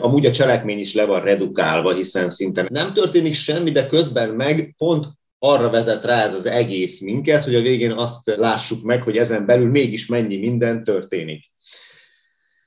amúgy 0.00 0.26
a 0.26 0.30
cselekmény 0.30 0.78
is 0.78 0.94
le 0.94 1.06
van 1.06 1.22
redukálva, 1.22 1.92
hiszen 1.92 2.30
szinte 2.30 2.66
nem 2.70 2.92
történik 2.92 3.34
semmi, 3.34 3.70
de 3.70 3.86
közben 3.86 4.28
meg 4.28 4.74
pont 4.78 5.06
arra 5.44 5.70
vezet 5.70 6.04
rá 6.04 6.24
ez 6.24 6.34
az 6.34 6.46
egész 6.46 7.00
minket, 7.00 7.44
hogy 7.44 7.54
a 7.54 7.60
végén 7.60 7.92
azt 7.92 8.26
lássuk 8.36 8.82
meg, 8.82 9.02
hogy 9.02 9.16
ezen 9.16 9.46
belül 9.46 9.70
mégis 9.70 10.06
mennyi 10.06 10.36
minden 10.36 10.84
történik. 10.84 11.44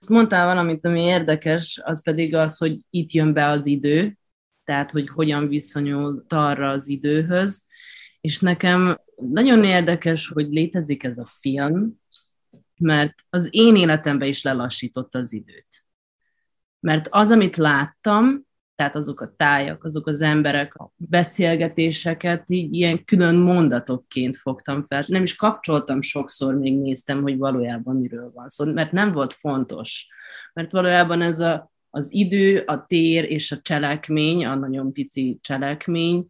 Mondtál 0.08 0.46
valamit, 0.46 0.86
ami 0.86 1.01
érdekes, 1.01 1.79
az 1.84 2.03
pedig 2.03 2.36
az, 2.36 2.58
hogy 2.58 2.79
itt 2.89 3.12
jön 3.12 3.34
be 3.34 3.48
az 3.48 3.65
idő, 3.65 4.17
tehát 4.63 4.91
hogy 4.91 5.10
hogyan 5.10 5.48
viszonyul 5.48 6.25
arra 6.27 6.70
az 6.70 6.88
időhöz, 6.88 7.63
és 8.22 8.39
nekem 8.39 9.00
nagyon 9.15 9.63
érdekes, 9.63 10.27
hogy 10.27 10.48
létezik 10.50 11.03
ez 11.03 11.17
a 11.17 11.29
film, 11.39 11.94
mert 12.77 13.13
az 13.29 13.48
én 13.51 13.75
életemben 13.75 14.27
is 14.27 14.44
lelassított 14.44 15.15
az 15.15 15.34
időt. 15.34 15.86
Mert 16.79 17.08
az, 17.10 17.32
amit 17.32 17.55
láttam, 17.55 18.44
tehát 18.75 18.96
azok 18.96 19.22
a 19.22 19.34
tájak, 19.38 19.84
azok 19.84 20.08
az 20.08 20.22
emberek, 20.22 20.75
a 20.75 20.91
beszélgetéseket 20.96 22.50
így 22.50 22.74
ilyen 22.74 23.05
külön 23.05 23.36
mondatokként 23.36 24.38
fogtam 24.38 24.86
fel. 24.88 25.03
Nem 25.08 25.24
is 25.24 25.36
kapcsoltam 25.36 26.01
sokszor, 26.01 26.55
még 26.55 26.77
néztem, 26.77 27.22
hogy 27.22 27.38
valójában 27.38 27.96
miről 27.96 28.32
van 28.34 28.50
szó, 28.50 28.65
mert 28.65 28.91
nem 28.91 29.12
volt 29.12 29.34
fontos. 29.34 30.08
Mert 30.53 30.72
valójában 30.72 31.22
ez 31.22 31.39
a, 31.39 31.72
az 31.89 32.13
idő, 32.13 32.63
a 32.65 32.86
tér 32.86 33.32
és 33.32 33.51
a 33.51 33.62
cselekmény, 33.62 34.46
a 34.46 34.55
nagyon 34.55 34.94
pici 34.94 35.39
cselekmény 35.41 36.27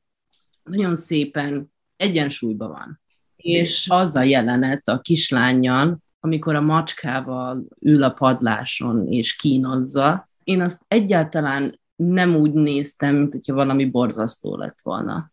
nagyon 0.64 0.96
szépen 0.96 1.74
egyensúlyban 1.98 2.70
van. 2.70 3.02
És 3.36 3.88
az 3.90 4.16
a 4.16 4.22
jelenet 4.22 4.88
a 4.88 5.00
kislányjal, 5.00 5.98
amikor 6.20 6.56
a 6.56 6.62
macskával 6.62 7.66
ül 7.80 8.04
a 8.04 8.10
padláson 8.10 9.08
és 9.08 9.36
kínozza, 9.36 10.30
én 10.44 10.62
azt 10.62 10.84
egyáltalán 10.88 11.80
nem 11.96 12.36
úgy 12.36 12.54
néztem, 12.54 13.16
mint 13.16 13.32
hogyha 13.32 13.54
valami 13.54 13.86
borzasztó 13.86 14.58
lett 14.58 14.80
volna. 14.84 15.32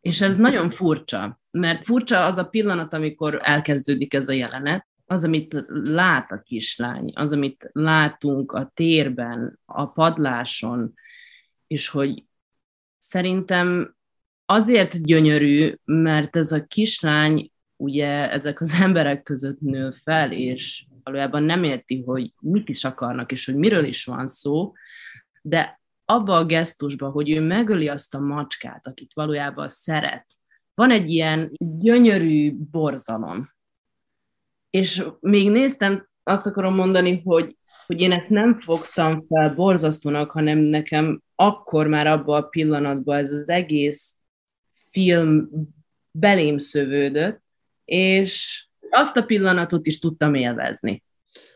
És 0.00 0.20
ez 0.20 0.36
nagyon 0.36 0.70
furcsa, 0.70 1.40
mert 1.50 1.84
furcsa 1.84 2.24
az 2.24 2.38
a 2.38 2.48
pillanat, 2.48 2.92
amikor 2.92 3.40
elkezdődik 3.42 4.14
ez 4.14 4.28
a 4.28 4.32
jelenet, 4.32 4.86
az, 5.06 5.24
amit 5.24 5.64
lát 5.84 6.32
a 6.32 6.40
kislány, 6.40 7.12
az, 7.14 7.32
amit 7.32 7.70
látunk 7.72 8.52
a 8.52 8.70
térben, 8.74 9.58
a 9.64 9.86
padláson, 9.86 10.94
és 11.66 11.88
hogy 11.88 12.24
szerintem 12.98 13.96
azért 14.46 15.04
gyönyörű, 15.04 15.74
mert 15.84 16.36
ez 16.36 16.52
a 16.52 16.64
kislány 16.64 17.50
ugye 17.76 18.30
ezek 18.30 18.60
az 18.60 18.80
emberek 18.80 19.22
között 19.22 19.60
nő 19.60 19.90
fel, 19.90 20.32
és 20.32 20.84
valójában 21.02 21.42
nem 21.42 21.64
érti, 21.64 22.02
hogy 22.02 22.32
mit 22.40 22.68
is 22.68 22.84
akarnak, 22.84 23.32
és 23.32 23.44
hogy 23.44 23.56
miről 23.56 23.84
is 23.84 24.04
van 24.04 24.28
szó, 24.28 24.72
de 25.42 25.80
abba 26.04 26.36
a 26.36 26.44
gesztusba, 26.44 27.10
hogy 27.10 27.30
ő 27.30 27.40
megöli 27.40 27.88
azt 27.88 28.14
a 28.14 28.20
macskát, 28.20 28.86
akit 28.86 29.12
valójában 29.14 29.68
szeret, 29.68 30.26
van 30.74 30.90
egy 30.90 31.10
ilyen 31.10 31.52
gyönyörű 31.58 32.54
borzalom. 32.70 33.48
És 34.70 35.04
még 35.20 35.50
néztem, 35.50 36.08
azt 36.22 36.46
akarom 36.46 36.74
mondani, 36.74 37.20
hogy, 37.24 37.56
hogy 37.86 38.00
én 38.00 38.12
ezt 38.12 38.30
nem 38.30 38.58
fogtam 38.58 39.26
fel 39.28 39.54
borzasztónak, 39.54 40.30
hanem 40.30 40.58
nekem 40.58 41.22
akkor 41.34 41.86
már 41.86 42.06
abban 42.06 42.42
a 42.42 42.46
pillanatban 42.46 43.16
ez 43.16 43.32
az 43.32 43.48
egész 43.48 44.16
film 44.90 45.48
belém 46.10 46.58
szövődött, 46.58 47.42
és 47.84 48.64
azt 48.90 49.16
a 49.16 49.24
pillanatot 49.24 49.86
is 49.86 49.98
tudtam 49.98 50.34
élvezni. 50.34 51.02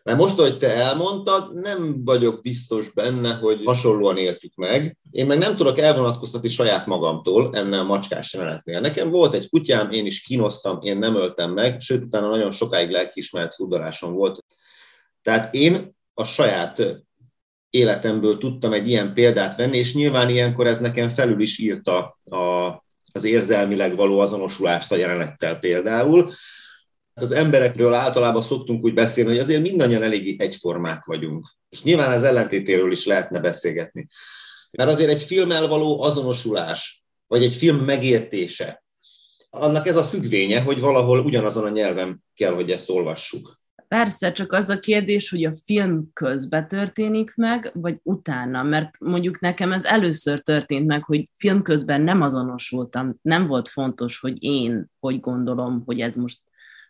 Mert 0.03 0.19
most, 0.19 0.37
hogy 0.37 0.59
te 0.59 0.75
elmondtad, 0.75 1.55
nem 1.55 2.05
vagyok 2.05 2.41
biztos 2.43 2.93
benne, 2.93 3.35
hogy 3.35 3.61
hasonlóan 3.65 4.17
éltük 4.17 4.55
meg. 4.55 4.99
Én 5.11 5.27
meg 5.27 5.39
nem 5.39 5.57
tudok 5.57 5.79
elvonatkoztatni 5.79 6.49
saját 6.49 6.87
magamtól 6.87 7.57
ennél 7.57 7.79
a 7.79 7.85
macskás 7.85 8.33
jelenetnél. 8.33 8.81
Nekem 8.81 9.11
volt 9.11 9.35
egy 9.35 9.49
kutyám, 9.49 9.91
én 9.91 10.07
is 10.07 10.21
kínosztam, 10.21 10.79
én 10.83 10.99
nem 10.99 11.17
öltem 11.17 11.53
meg, 11.53 11.81
sőt, 11.81 12.03
utána 12.03 12.29
nagyon 12.29 12.53
sokáig 12.53 12.91
lelkiismert 12.91 13.55
fuddalásom 13.55 14.12
volt. 14.12 14.45
Tehát 15.23 15.55
én 15.55 15.97
a 16.15 16.25
saját 16.25 16.83
életemből 17.71 18.39
tudtam 18.39 18.73
egy 18.73 18.89
ilyen 18.89 19.15
példát 19.15 19.57
venni, 19.57 19.79
és 19.79 19.95
nyilván 19.95 20.29
ilyenkor 20.29 20.67
ez 20.67 20.81
nekem 20.81 21.09
felül 21.09 21.41
is 21.41 21.59
írta 21.59 22.19
a, 22.25 22.37
az 23.12 23.25
érzelmileg 23.25 23.97
való 23.97 24.19
azonosulást 24.19 24.93
a 24.93 24.97
jelenettel 24.97 25.59
például. 25.59 26.31
Az 27.20 27.33
emberekről 27.33 27.94
általában 27.94 28.42
szoktunk 28.42 28.85
úgy 28.85 28.94
beszélni, 28.94 29.31
hogy 29.31 29.38
azért 29.38 29.62
mindannyian 29.62 30.02
eléggé 30.02 30.37
egyformák 30.38 31.05
vagyunk. 31.05 31.48
És 31.68 31.83
nyilván 31.83 32.12
az 32.12 32.22
ellentétéről 32.22 32.92
is 32.92 33.07
lehetne 33.07 33.40
beszélgetni. 33.40 34.07
Mert 34.70 34.90
azért 34.90 35.11
egy 35.11 35.22
filmmel 35.22 35.66
való 35.66 36.02
azonosulás, 36.02 37.05
vagy 37.26 37.42
egy 37.42 37.55
film 37.55 37.76
megértése, 37.76 38.85
annak 39.50 39.87
ez 39.87 39.96
a 39.96 40.05
függvénye, 40.05 40.61
hogy 40.61 40.81
valahol 40.81 41.18
ugyanazon 41.18 41.64
a 41.64 41.68
nyelven 41.68 42.24
kell, 42.35 42.52
hogy 42.55 42.70
ezt 42.70 42.90
olvassuk. 42.90 43.61
Persze, 43.88 44.33
csak 44.33 44.52
az 44.52 44.68
a 44.68 44.81
kérdés, 44.81 45.31
hogy 45.31 45.44
a 45.44 45.52
film 45.64 46.11
közben 46.12 46.68
történik 46.68 47.35
meg, 47.35 47.70
vagy 47.74 47.98
utána, 48.02 48.62
mert 48.62 48.90
mondjuk 48.98 49.40
nekem 49.40 49.72
ez 49.72 49.85
először 49.85 50.40
történt 50.40 50.87
meg, 50.87 51.05
hogy 51.05 51.29
film 51.37 51.62
közben 51.62 52.00
nem 52.00 52.22
azonosultam, 52.22 53.18
nem 53.22 53.46
volt 53.46 53.68
fontos, 53.68 54.18
hogy 54.18 54.42
én 54.42 54.90
hogy 54.98 55.20
gondolom, 55.20 55.83
hogy 55.85 56.00
ez 56.00 56.14
most 56.14 56.40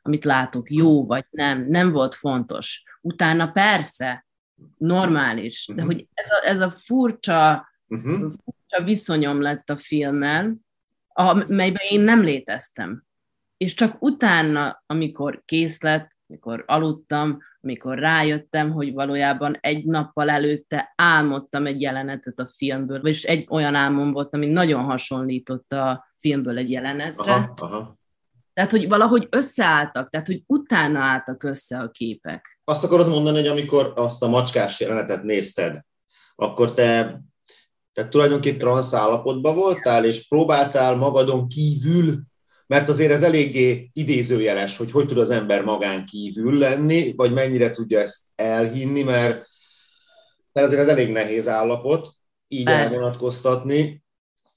amit 0.06 0.24
látok, 0.24 0.70
jó 0.70 1.06
vagy 1.06 1.24
nem, 1.30 1.66
nem 1.68 1.92
volt 1.92 2.14
fontos. 2.14 2.82
Utána 3.00 3.50
persze, 3.50 4.26
normális, 4.76 5.66
de 5.66 5.72
uh-huh. 5.72 5.86
hogy 5.86 6.06
ez 6.14 6.26
a, 6.30 6.46
ez 6.46 6.60
a 6.60 6.70
furcsa, 6.70 7.68
uh-huh. 7.86 8.32
furcsa 8.44 8.84
viszonyom 8.84 9.40
lett 9.40 9.70
a 9.70 9.76
filmmel, 9.76 10.56
melyben 11.46 11.82
én 11.88 12.00
nem 12.00 12.22
léteztem. 12.22 13.04
És 13.56 13.74
csak 13.74 14.02
utána, 14.02 14.82
amikor 14.86 15.42
kész 15.44 15.82
lett, 15.82 16.10
amikor 16.28 16.64
aludtam, 16.66 17.38
amikor 17.60 17.98
rájöttem, 17.98 18.70
hogy 18.70 18.92
valójában 18.92 19.56
egy 19.60 19.84
nappal 19.84 20.30
előtte 20.30 20.92
álmodtam 20.96 21.66
egy 21.66 21.80
jelenetet 21.80 22.38
a 22.38 22.48
filmből, 22.56 23.00
vagyis 23.00 23.22
egy 23.22 23.46
olyan 23.50 23.74
álmom 23.74 24.12
volt, 24.12 24.34
ami 24.34 24.46
nagyon 24.46 24.84
hasonlított 24.84 25.72
a 25.72 26.06
filmből 26.18 26.58
egy 26.58 26.70
jelenetre. 26.70 27.32
Aha, 27.32 27.54
aha. 27.56 27.95
Tehát, 28.56 28.70
hogy 28.70 28.88
valahogy 28.88 29.26
összeálltak, 29.30 30.08
tehát, 30.08 30.26
hogy 30.26 30.42
utána 30.46 31.00
álltak 31.00 31.42
össze 31.42 31.78
a 31.78 31.90
képek. 31.90 32.60
Azt 32.64 32.84
akarod 32.84 33.08
mondani, 33.08 33.38
hogy 33.38 33.46
amikor 33.46 33.92
azt 33.96 34.22
a 34.22 34.28
macskás 34.28 34.80
jelenetet 34.80 35.22
nézted, 35.22 35.80
akkor 36.34 36.72
te, 36.72 37.20
te 37.92 38.08
tulajdonképpen 38.08 38.58
transz 38.58 38.92
állapotban 38.92 39.54
voltál, 39.54 40.04
és 40.04 40.28
próbáltál 40.28 40.94
magadon 40.94 41.48
kívül, 41.48 42.22
mert 42.66 42.88
azért 42.88 43.12
ez 43.12 43.22
eléggé 43.22 43.90
idézőjeles, 43.92 44.76
hogy 44.76 44.90
hogy 44.90 45.06
tud 45.06 45.18
az 45.18 45.30
ember 45.30 45.62
magán 45.62 46.06
kívül 46.06 46.58
lenni, 46.58 47.12
vagy 47.16 47.32
mennyire 47.32 47.70
tudja 47.70 48.00
ezt 48.00 48.22
elhinni, 48.34 49.02
mert, 49.02 49.46
mert 50.52 50.66
azért 50.66 50.82
ez 50.82 50.88
elég 50.88 51.12
nehéz 51.12 51.48
állapot, 51.48 52.08
így 52.48 52.64
Persze. 52.64 52.94
elvonatkoztatni. 52.94 54.04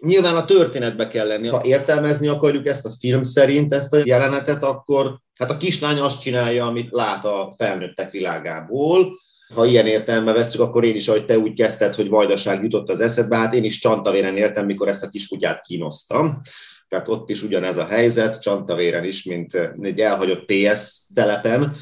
Nyilván 0.06 0.36
a 0.36 0.46
történetbe 0.46 1.08
kell 1.08 1.28
lenni. 1.28 1.48
Ha 1.48 1.62
értelmezni 1.64 2.28
akarjuk 2.28 2.68
ezt 2.68 2.86
a 2.86 2.92
film 3.00 3.24
szerint, 3.24 3.74
ezt 3.74 3.94
a 3.94 4.02
jelenetet, 4.04 4.64
akkor 4.64 5.20
hát 5.36 5.52
a 5.52 5.58
kislány 5.58 6.00
azt 6.00 6.22
csinálja, 6.22 6.66
amit 6.66 6.92
lát 6.92 7.26
a 7.26 7.54
felnőttek 7.58 8.12
világából. 8.12 9.20
Ha 9.54 9.66
ilyen 9.66 9.88
értelme 9.88 10.34
veszük, 10.34 10.62
akkor 10.62 10.84
én 10.84 10.96
is, 10.96 11.08
ahogy 11.08 11.26
te 11.26 11.38
úgy 11.38 11.54
kezdted, 11.54 11.96
hogy 11.96 12.10
vajdaság 12.10 12.64
jutott 12.64 12.90
az 12.90 13.00
eszedbe, 13.00 13.38
hát 13.38 13.54
én 13.54 13.64
is 13.64 13.80
csantavéren 13.80 14.38
értem, 14.38 14.66
mikor 14.66 14.88
ezt 14.88 15.04
a 15.04 15.10
kiskutyát 15.10 15.62
kínosztam. 15.62 16.42
Tehát 16.88 17.08
ott 17.08 17.30
is 17.30 17.44
ugyanez 17.44 17.78
a 17.78 17.86
helyzet, 17.86 18.42
csantavéren 18.42 19.04
is, 19.04 19.24
mint 19.24 19.72
egy 19.82 20.00
elhagyott 20.00 20.48
TS 20.48 21.06
telepen. 21.14 21.76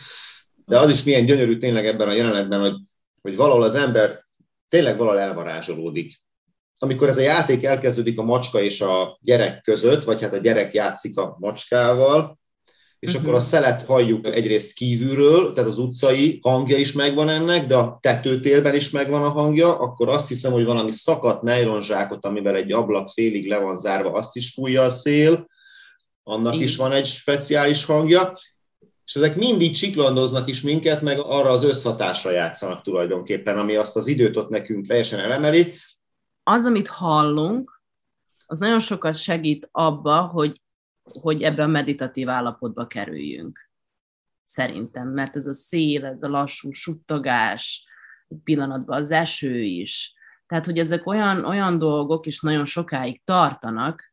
De 0.65 0.79
az 0.79 0.89
is 0.89 1.03
milyen 1.03 1.25
gyönyörű 1.25 1.57
tényleg 1.57 1.85
ebben 1.85 2.07
a 2.07 2.13
jelenetben, 2.13 2.59
hogy, 2.59 2.75
hogy 3.21 3.35
valahol 3.35 3.63
az 3.63 3.75
ember 3.75 4.25
tényleg 4.69 4.97
valahol 4.97 5.19
elvarázsolódik 5.19 6.21
amikor 6.79 7.07
ez 7.07 7.17
a 7.17 7.21
játék 7.21 7.63
elkezdődik 7.63 8.19
a 8.19 8.23
macska 8.23 8.61
és 8.61 8.81
a 8.81 9.17
gyerek 9.21 9.61
között, 9.61 10.03
vagy 10.03 10.21
hát 10.21 10.33
a 10.33 10.37
gyerek 10.37 10.73
játszik 10.73 11.17
a 11.17 11.35
macskával, 11.39 12.39
és 12.99 13.09
uh-huh. 13.09 13.23
akkor 13.25 13.37
a 13.37 13.41
szelet 13.41 13.81
halljuk 13.81 14.27
egyrészt 14.27 14.73
kívülről, 14.73 15.53
tehát 15.53 15.69
az 15.69 15.77
utcai 15.77 16.39
hangja 16.41 16.77
is 16.77 16.91
megvan 16.91 17.29
ennek, 17.29 17.67
de 17.67 17.75
a 17.75 17.97
tetőtérben 18.01 18.75
is 18.75 18.89
megvan 18.89 19.23
a 19.23 19.29
hangja, 19.29 19.79
akkor 19.79 20.09
azt 20.09 20.27
hiszem, 20.27 20.51
hogy 20.51 20.65
valami 20.65 20.91
szakadt 20.91 21.41
nejlonzsákot, 21.41 22.25
amivel 22.25 22.55
egy 22.55 22.71
ablak 22.71 23.09
félig 23.09 23.47
le 23.47 23.59
van 23.59 23.77
zárva, 23.77 24.11
azt 24.11 24.35
is 24.35 24.53
fújja 24.53 24.81
a 24.83 24.89
szél, 24.89 25.47
annak 26.23 26.53
Igen. 26.53 26.67
is 26.67 26.75
van 26.75 26.91
egy 26.91 27.05
speciális 27.05 27.85
hangja, 27.85 28.37
és 29.05 29.15
ezek 29.15 29.35
mindig 29.35 29.75
csiklandoznak 29.75 30.47
is 30.49 30.61
minket, 30.61 31.01
meg 31.01 31.19
arra 31.19 31.49
az 31.49 31.63
összhatásra 31.63 32.31
játszanak 32.31 32.81
tulajdonképpen, 32.81 33.57
ami 33.57 33.75
azt 33.75 33.95
az 33.95 34.07
időt 34.07 34.37
ott 34.37 34.49
nekünk 34.49 34.87
teljesen 34.87 35.19
elemeli. 35.19 35.73
Az, 36.49 36.65
amit 36.65 36.87
hallunk, 36.87 37.81
az 38.45 38.57
nagyon 38.59 38.79
sokat 38.79 39.15
segít 39.15 39.67
abba, 39.71 40.21
hogy, 40.21 40.61
hogy 41.03 41.41
ebbe 41.41 41.63
a 41.63 41.67
meditatív 41.67 42.29
állapotba 42.29 42.87
kerüljünk. 42.87 43.69
Szerintem, 44.43 45.07
mert 45.07 45.35
ez 45.35 45.45
a 45.45 45.53
szél, 45.53 46.05
ez 46.05 46.23
a 46.23 46.29
lassú 46.29 46.71
suttogás, 46.71 47.85
egy 48.27 48.37
pillanatban 48.43 48.97
az 48.97 49.11
eső 49.11 49.61
is. 49.61 50.13
Tehát, 50.45 50.65
hogy 50.65 50.77
ezek 50.77 51.07
olyan, 51.07 51.45
olyan 51.45 51.77
dolgok, 51.77 52.25
és 52.25 52.41
nagyon 52.41 52.65
sokáig 52.65 53.23
tartanak, 53.23 54.03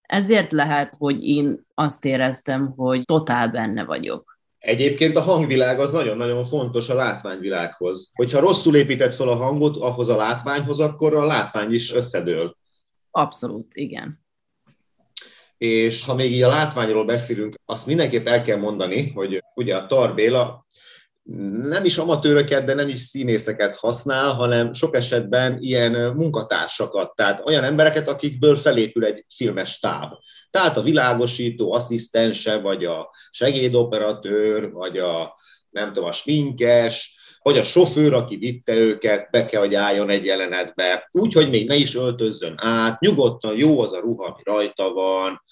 ezért 0.00 0.52
lehet, 0.52 0.96
hogy 0.96 1.24
én 1.24 1.66
azt 1.74 2.04
éreztem, 2.04 2.66
hogy 2.66 3.04
totál 3.04 3.48
benne 3.48 3.84
vagyok. 3.84 4.35
Egyébként 4.66 5.16
a 5.16 5.20
hangvilág 5.20 5.78
az 5.78 5.90
nagyon-nagyon 5.90 6.44
fontos 6.44 6.88
a 6.88 6.94
látványvilághoz. 6.94 8.10
Hogyha 8.14 8.40
rosszul 8.40 8.76
épített 8.76 9.14
fel 9.14 9.28
a 9.28 9.34
hangot 9.34 9.76
ahhoz 9.76 10.08
a 10.08 10.16
látványhoz, 10.16 10.78
akkor 10.78 11.14
a 11.14 11.24
látvány 11.24 11.72
is 11.72 11.92
összedől. 11.92 12.56
Abszolút, 13.10 13.74
igen. 13.74 14.24
És 15.58 16.04
ha 16.04 16.14
még 16.14 16.32
így 16.32 16.42
a 16.42 16.48
látványról 16.48 17.04
beszélünk, 17.04 17.54
azt 17.64 17.86
mindenképp 17.86 18.26
el 18.26 18.42
kell 18.42 18.58
mondani, 18.58 19.10
hogy 19.14 19.42
ugye 19.54 19.76
a 19.76 19.86
Tarbéla 19.86 20.66
nem 21.62 21.84
is 21.84 21.98
amatőröket, 21.98 22.64
de 22.64 22.74
nem 22.74 22.88
is 22.88 23.00
színészeket 23.00 23.76
használ, 23.76 24.32
hanem 24.32 24.72
sok 24.72 24.96
esetben 24.96 25.58
ilyen 25.60 26.14
munkatársakat, 26.14 27.14
tehát 27.14 27.46
olyan 27.46 27.64
embereket, 27.64 28.08
akikből 28.08 28.56
felépül 28.56 29.04
egy 29.04 29.24
filmes 29.34 29.78
táv. 29.78 30.12
Tehát 30.56 30.76
a 30.76 30.82
világosító 30.82 31.72
asszisztense, 31.72 32.56
vagy 32.58 32.84
a 32.84 33.10
segédoperatőr, 33.30 34.72
vagy 34.72 34.98
a 34.98 35.34
nem 35.70 35.92
tudom, 35.92 36.08
a 36.08 36.12
sminkes, 36.12 37.16
vagy 37.42 37.58
a 37.58 37.62
sofőr, 37.62 38.12
aki 38.12 38.36
vitte 38.36 38.74
őket, 38.74 39.30
be 39.30 39.44
kell, 39.44 39.60
hogy 39.60 39.74
álljon 39.74 40.10
egy 40.10 40.24
jelenetbe, 40.24 41.08
úgy, 41.12 41.32
hogy 41.32 41.50
még 41.50 41.68
ne 41.68 41.74
is 41.74 41.94
öltözzön 41.94 42.54
át, 42.56 43.00
nyugodtan 43.00 43.56
jó 43.56 43.80
az 43.80 43.92
a 43.92 44.00
ruha, 44.00 44.24
ami 44.24 44.42
rajta 44.44 44.92
van, 44.92 45.42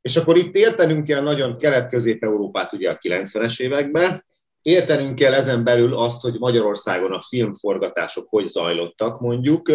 és 0.00 0.16
akkor 0.16 0.36
itt 0.36 0.54
értenünk 0.54 1.04
kell 1.04 1.22
nagyon 1.22 1.58
kelet-közép-európát 1.58 2.72
ugye 2.72 2.90
a 2.90 2.98
90-es 2.98 3.60
években, 3.60 4.24
Értenünk 4.62 5.14
kell 5.14 5.32
ezen 5.32 5.64
belül 5.64 5.94
azt, 5.94 6.20
hogy 6.20 6.38
Magyarországon 6.38 7.12
a 7.12 7.20
filmforgatások 7.20 8.28
hogy 8.28 8.46
zajlottak 8.46 9.20
mondjuk, 9.20 9.70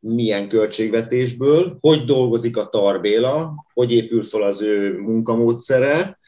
milyen 0.00 0.48
költségvetésből, 0.48 1.76
hogy 1.80 2.04
dolgozik 2.04 2.56
a 2.56 2.66
Tarbéla, 2.66 3.66
hogy 3.74 3.92
épül 3.92 4.22
fel 4.22 4.42
az 4.42 4.60
ő 4.60 4.98
munkamódszere, 4.98 6.18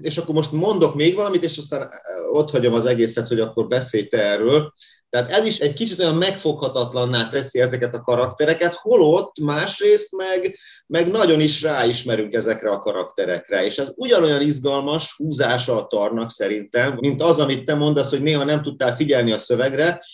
és 0.00 0.18
akkor 0.18 0.34
most 0.34 0.52
mondok 0.52 0.94
még 0.94 1.14
valamit, 1.14 1.44
és 1.44 1.58
aztán 1.58 1.88
ott 2.32 2.50
hagyom 2.50 2.74
az 2.74 2.86
egészet, 2.86 3.28
hogy 3.28 3.40
akkor 3.40 3.66
beszélj 3.66 4.06
te 4.06 4.24
erről. 4.24 4.72
Tehát 5.10 5.30
ez 5.30 5.46
is 5.46 5.58
egy 5.58 5.72
kicsit 5.72 5.98
olyan 5.98 6.14
megfoghatatlanná 6.14 7.28
teszi 7.28 7.60
ezeket 7.60 7.94
a 7.94 8.00
karaktereket, 8.00 8.74
holott 8.74 9.38
másrészt 9.38 10.16
meg, 10.16 10.58
meg 10.86 11.10
nagyon 11.10 11.40
is 11.40 11.62
ráismerünk 11.62 12.34
ezekre 12.34 12.70
a 12.70 12.78
karakterekre, 12.78 13.64
és 13.64 13.78
ez 13.78 13.92
ugyanolyan 13.96 14.40
izgalmas 14.40 15.14
húzása 15.16 15.76
a 15.76 15.86
tarnak 15.86 16.30
szerintem, 16.30 16.96
mint 17.00 17.22
az, 17.22 17.38
amit 17.38 17.64
te 17.64 17.74
mondasz, 17.74 18.10
hogy 18.10 18.22
néha 18.22 18.44
nem 18.44 18.62
tudtál 18.62 18.96
figyelni 18.96 19.32
a 19.32 19.38
szövegre, 19.38 20.04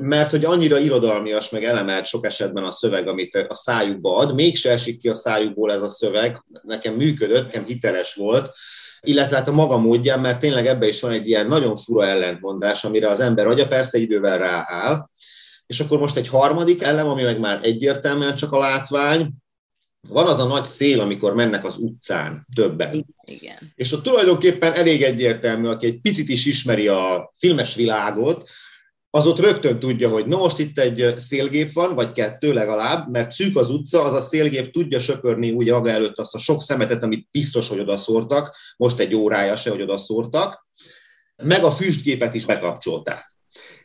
mert 0.00 0.30
hogy 0.30 0.44
annyira 0.44 0.78
irodalmias, 0.78 1.50
meg 1.50 1.64
elemelt 1.64 2.06
sok 2.06 2.26
esetben 2.26 2.64
a 2.64 2.72
szöveg, 2.72 3.08
amit 3.08 3.46
a 3.48 3.54
szájukba 3.54 4.16
ad, 4.16 4.34
mégse 4.34 4.70
esik 4.70 4.98
ki 4.98 5.08
a 5.08 5.14
szájukból 5.14 5.72
ez 5.72 5.82
a 5.82 5.90
szöveg, 5.90 6.44
nekem 6.62 6.94
működött, 6.94 7.44
nekem 7.44 7.64
hiteles 7.64 8.14
volt, 8.14 8.50
illetve 9.00 9.36
hát 9.36 9.48
a 9.48 9.52
maga 9.52 9.78
módján, 9.78 10.20
mert 10.20 10.40
tényleg 10.40 10.66
ebbe 10.66 10.88
is 10.88 11.00
van 11.00 11.12
egy 11.12 11.28
ilyen 11.28 11.46
nagyon 11.46 11.76
fura 11.76 12.06
ellentmondás, 12.06 12.84
amire 12.84 13.08
az 13.08 13.20
ember 13.20 13.46
agya 13.46 13.66
persze 13.66 13.98
idővel 13.98 14.38
rááll, 14.38 15.08
és 15.66 15.80
akkor 15.80 15.98
most 15.98 16.16
egy 16.16 16.28
harmadik 16.28 16.82
elem, 16.82 17.06
ami 17.06 17.22
meg 17.22 17.40
már 17.40 17.60
egyértelműen 17.62 18.36
csak 18.36 18.52
a 18.52 18.58
látvány, 18.58 19.30
van 20.08 20.26
az 20.26 20.38
a 20.38 20.46
nagy 20.46 20.64
szél, 20.64 21.00
amikor 21.00 21.34
mennek 21.34 21.64
az 21.64 21.76
utcán 21.76 22.46
többen. 22.54 23.06
Igen. 23.24 23.72
És 23.74 23.92
ott 23.92 24.02
tulajdonképpen 24.02 24.72
elég 24.72 25.02
egyértelmű, 25.02 25.68
aki 25.68 25.86
egy 25.86 26.00
picit 26.00 26.28
is 26.28 26.46
ismeri 26.46 26.88
a 26.88 27.34
filmes 27.36 27.74
világot, 27.74 28.48
az 29.16 29.26
ott 29.26 29.38
rögtön 29.38 29.78
tudja, 29.78 30.08
hogy 30.08 30.26
na 30.26 30.36
most 30.36 30.58
itt 30.58 30.78
egy 30.78 31.14
szélgép 31.16 31.72
van, 31.72 31.94
vagy 31.94 32.12
kettő 32.12 32.52
legalább, 32.52 33.10
mert 33.10 33.32
szűk 33.32 33.56
az 33.56 33.68
utca, 33.68 34.02
az 34.02 34.12
a 34.12 34.20
szélgép 34.20 34.72
tudja 34.72 35.00
söpörni 35.00 35.50
ugye 35.50 35.72
maga 35.72 35.90
előtt 35.90 36.18
azt 36.18 36.34
a 36.34 36.38
sok 36.38 36.62
szemetet, 36.62 37.02
amit 37.02 37.28
biztos, 37.30 37.68
hogy 37.68 37.78
odaszórtak, 37.78 38.56
most 38.76 38.98
egy 38.98 39.14
órája 39.14 39.56
se, 39.56 39.70
hogy 39.70 39.82
odaszórtak, 39.82 40.66
meg 41.36 41.64
a 41.64 41.70
füstgépet 41.70 42.34
is 42.34 42.44
bekapcsolták. 42.44 43.36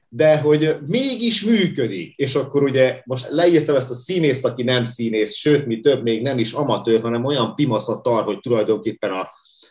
De 0.10 0.40
hogy 0.40 0.76
mégis 0.88 1.44
működik, 1.44 2.16
és 2.16 2.36
akkor 2.36 2.64
ugye 2.64 3.02
most 3.06 3.28
leírtam 3.30 3.76
ezt 3.76 3.90
a 3.90 3.96
színészt, 3.96 4.46
aki 4.46 4.64
nem 4.64 4.84
színész, 4.84 5.36
sőt, 5.36 5.66
mi 5.66 5.80
több 5.80 6.04
még 6.04 6.22
nem 6.22 6.40
is 6.40 6.52
amatőr, 6.54 7.02
hanem 7.02 7.26
olyan 7.26 7.56
pimasz 7.56 7.90
a 7.90 8.02
tar, 8.02 8.24
hogy 8.24 8.40
tulajdonképpen 8.40 9.12
a 9.12 9.30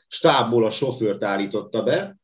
stábból 0.08 0.64
a 0.64 0.70
sofőrt 0.70 1.24
állította 1.24 1.82
be, 1.82 2.19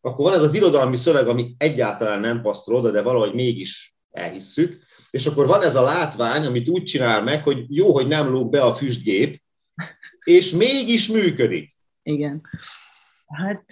akkor 0.00 0.24
van 0.24 0.34
ez 0.34 0.42
az 0.42 0.54
irodalmi 0.54 0.96
szöveg, 0.96 1.28
ami 1.28 1.54
egyáltalán 1.58 2.20
nem 2.20 2.40
passzol 2.40 2.74
oda, 2.74 2.90
de 2.90 3.02
valahogy 3.02 3.34
mégis 3.34 3.96
elhisszük, 4.10 4.82
és 5.10 5.26
akkor 5.26 5.46
van 5.46 5.62
ez 5.62 5.76
a 5.76 5.82
látvány, 5.82 6.46
amit 6.46 6.68
úgy 6.68 6.84
csinál 6.84 7.22
meg, 7.22 7.42
hogy 7.42 7.64
jó, 7.68 7.92
hogy 7.92 8.06
nem 8.06 8.28
lóg 8.28 8.50
be 8.50 8.62
a 8.62 8.74
füstgép, 8.74 9.42
és 10.24 10.50
mégis 10.50 11.08
működik. 11.08 11.76
Igen. 12.02 12.42
Hát 13.26 13.64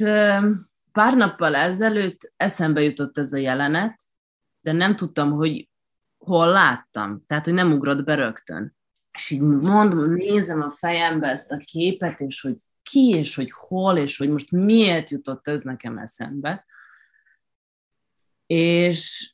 pár 0.92 1.16
nappal 1.16 1.54
ezelőtt 1.54 2.32
eszembe 2.36 2.82
jutott 2.82 3.18
ez 3.18 3.32
a 3.32 3.36
jelenet, 3.36 4.02
de 4.60 4.72
nem 4.72 4.96
tudtam, 4.96 5.32
hogy 5.32 5.68
hol 6.18 6.48
láttam, 6.48 7.24
tehát, 7.26 7.44
hogy 7.44 7.54
nem 7.54 7.72
ugrott 7.72 8.04
be 8.04 8.14
rögtön. 8.14 8.76
És 9.12 9.30
így 9.30 9.40
mondom, 9.40 10.12
nézem 10.12 10.62
a 10.62 10.70
fejembe 10.70 11.26
ezt 11.26 11.50
a 11.50 11.62
képet, 11.64 12.20
és 12.20 12.40
hogy 12.40 12.56
ki, 12.90 13.08
és 13.08 13.34
hogy 13.34 13.50
hol, 13.52 13.96
és 13.96 14.18
hogy 14.18 14.28
most 14.28 14.50
miért 14.50 15.10
jutott 15.10 15.48
ez 15.48 15.60
nekem 15.60 15.98
eszembe. 15.98 16.66
És 18.46 19.30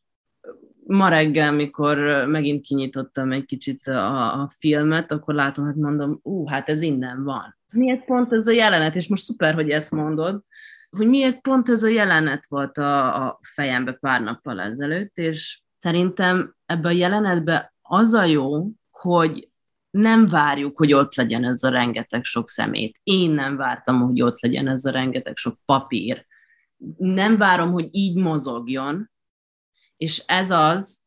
ma 0.87 1.09
reggel, 1.09 1.53
mikor 1.53 2.27
megint 2.27 2.63
kinyitottam 2.63 3.33
egy 3.33 3.45
kicsit 3.45 3.87
a, 3.87 4.43
a 4.43 4.51
filmet, 4.59 5.13
akkor 5.13 5.35
látom, 5.35 5.65
hogy 5.65 5.75
mondom, 5.75 6.19
ú, 6.23 6.47
hát 6.47 6.69
ez 6.69 6.83
innen 6.83 7.25
van. 7.25 7.59
Miért 7.73 8.05
pont 8.05 8.33
ez 8.33 8.47
a 8.47 8.51
jelenet, 8.53 8.97
és 8.97 9.09
most 9.09 9.23
szuper, 9.23 9.55
hogy 9.55 9.71
ezt 9.71 9.91
mondod, 9.91 10.43
hogy 10.91 11.07
miért 11.07 11.41
pont 11.41 11.69
ez 11.69 11.83
a 11.83 11.89
jelenet 11.89 12.47
volt 12.47 12.79
a, 12.79 13.27
a 13.27 13.41
fejembe 13.43 13.93
pár 13.93 14.23
nappal 14.23 14.61
ezelőtt, 14.61 15.19
és 15.19 15.63
szerintem 15.79 16.55
ebbe 16.67 16.89
a 16.89 16.93
jelenetbe 16.93 17.75
az 17.83 18.13
a 18.13 18.25
jó, 18.25 18.69
hogy 18.91 19.52
nem 19.93 20.27
várjuk, 20.29 20.77
hogy 20.79 20.93
ott 20.93 21.15
legyen 21.15 21.45
ez 21.45 21.63
a 21.63 21.69
rengeteg 21.69 22.25
sok 22.25 22.49
szemét. 22.49 23.01
Én 23.03 23.31
nem 23.31 23.57
vártam, 23.57 24.01
hogy 24.01 24.23
ott 24.23 24.41
legyen 24.41 24.69
ez 24.69 24.85
a 24.85 24.91
rengeteg 24.91 25.37
sok 25.37 25.59
papír. 25.65 26.27
Nem 26.97 27.37
várom, 27.37 27.73
hogy 27.73 27.89
így 27.91 28.17
mozogjon, 28.17 29.11
és 29.97 30.23
ez 30.27 30.51
az, 30.51 31.05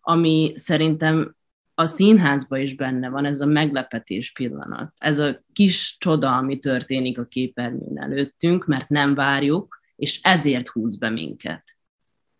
ami 0.00 0.52
szerintem 0.54 1.36
a 1.74 1.86
színházban 1.86 2.60
is 2.60 2.74
benne 2.74 3.08
van, 3.08 3.24
ez 3.24 3.40
a 3.40 3.46
meglepetés 3.46 4.32
pillanat. 4.32 4.92
Ez 4.96 5.18
a 5.18 5.44
kis 5.52 5.96
csoda, 5.98 6.36
ami 6.36 6.58
történik 6.58 7.18
a 7.18 7.24
képernyőn 7.24 8.02
előttünk, 8.02 8.66
mert 8.66 8.88
nem 8.88 9.14
várjuk, 9.14 9.80
és 9.96 10.20
ezért 10.22 10.68
húz 10.68 10.96
be 10.98 11.10
minket. 11.10 11.76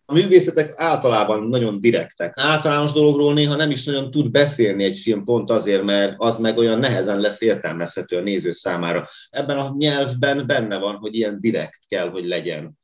A 0.06 0.12
művészetek 0.12 0.72
általában 0.76 1.42
nagyon 1.42 1.80
direktek. 1.80 2.32
Általános 2.36 2.92
dologról 2.92 3.34
néha 3.34 3.56
nem 3.56 3.70
is 3.70 3.84
nagyon 3.84 4.10
tud 4.10 4.30
beszélni 4.30 4.84
egy 4.84 4.98
film 4.98 5.24
pont 5.24 5.50
azért, 5.50 5.82
mert 5.82 6.14
az 6.16 6.38
meg 6.38 6.56
olyan 6.56 6.78
nehezen 6.78 7.20
lesz 7.20 7.40
értelmezhető 7.40 8.16
a 8.16 8.20
néző 8.20 8.52
számára. 8.52 9.08
Ebben 9.30 9.58
a 9.58 9.74
nyelvben 9.78 10.46
benne 10.46 10.78
van, 10.78 10.94
hogy 10.94 11.16
ilyen 11.16 11.40
direkt 11.40 11.78
kell, 11.88 12.10
hogy 12.10 12.24
legyen. 12.24 12.78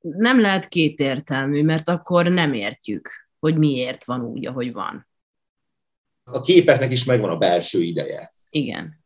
Nem 0.00 0.40
lehet 0.40 0.68
kétértelmű, 0.68 1.62
mert 1.62 1.88
akkor 1.88 2.26
nem 2.28 2.52
értjük, 2.52 3.10
hogy 3.38 3.58
miért 3.58 4.04
van 4.04 4.24
úgy, 4.24 4.46
ahogy 4.46 4.72
van. 4.72 5.08
A 6.24 6.40
képeknek 6.40 6.92
is 6.92 7.04
megvan 7.04 7.30
a 7.30 7.36
belső 7.36 7.82
ideje. 7.82 8.30
Igen. 8.50 8.98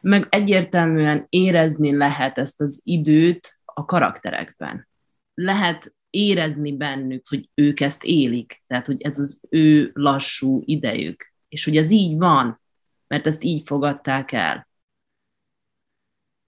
Meg 0.00 0.26
egyértelműen 0.30 1.26
érezni 1.28 1.96
lehet 1.96 2.38
ezt 2.38 2.60
az 2.60 2.80
időt 2.84 3.58
a 3.64 3.84
karakterekben. 3.84 4.88
Lehet 5.34 5.94
érezni 6.14 6.76
bennük, 6.76 7.24
hogy 7.28 7.48
ők 7.54 7.80
ezt 7.80 8.04
élik, 8.04 8.62
tehát 8.66 8.86
hogy 8.86 9.02
ez 9.02 9.18
az 9.18 9.40
ő 9.48 9.90
lassú 9.94 10.62
idejük, 10.64 11.32
és 11.48 11.64
hogy 11.64 11.76
ez 11.76 11.90
így 11.90 12.16
van, 12.16 12.60
mert 13.06 13.26
ezt 13.26 13.44
így 13.44 13.62
fogadták 13.66 14.32
el. 14.32 14.68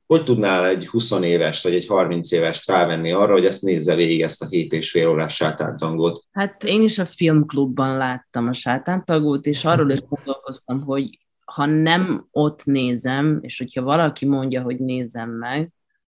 hogy 0.07 0.25
tudnál 0.25 0.67
egy 0.67 0.87
20 0.87 1.11
éves 1.11 1.63
vagy 1.63 1.75
egy 1.75 1.87
30 1.87 2.33
éves 2.33 2.67
rávenni 2.67 3.13
arra, 3.13 3.33
hogy 3.33 3.45
ezt 3.45 3.63
nézze 3.63 3.95
végig 3.95 4.23
ezt 4.23 4.43
a 4.43 4.47
7 4.49 4.73
és 4.73 4.91
fél 4.91 5.09
órás 5.09 5.35
sátántangot? 5.35 6.25
Hát 6.33 6.65
én 6.65 6.83
is 6.83 6.99
a 6.99 7.05
filmklubban 7.05 7.97
láttam 7.97 8.49
a 8.49 8.53
sátántangot, 8.53 9.47
és 9.47 9.65
arról 9.65 9.91
is 9.91 10.01
gondolkoztam, 10.01 10.81
hogy 10.83 11.19
ha 11.45 11.67
nem 11.67 12.27
ott 12.31 12.65
nézem, 12.65 13.39
és 13.41 13.59
hogyha 13.59 13.83
valaki 13.83 14.27
mondja, 14.27 14.63
hogy 14.63 14.79
nézem 14.79 15.31
meg, 15.31 15.73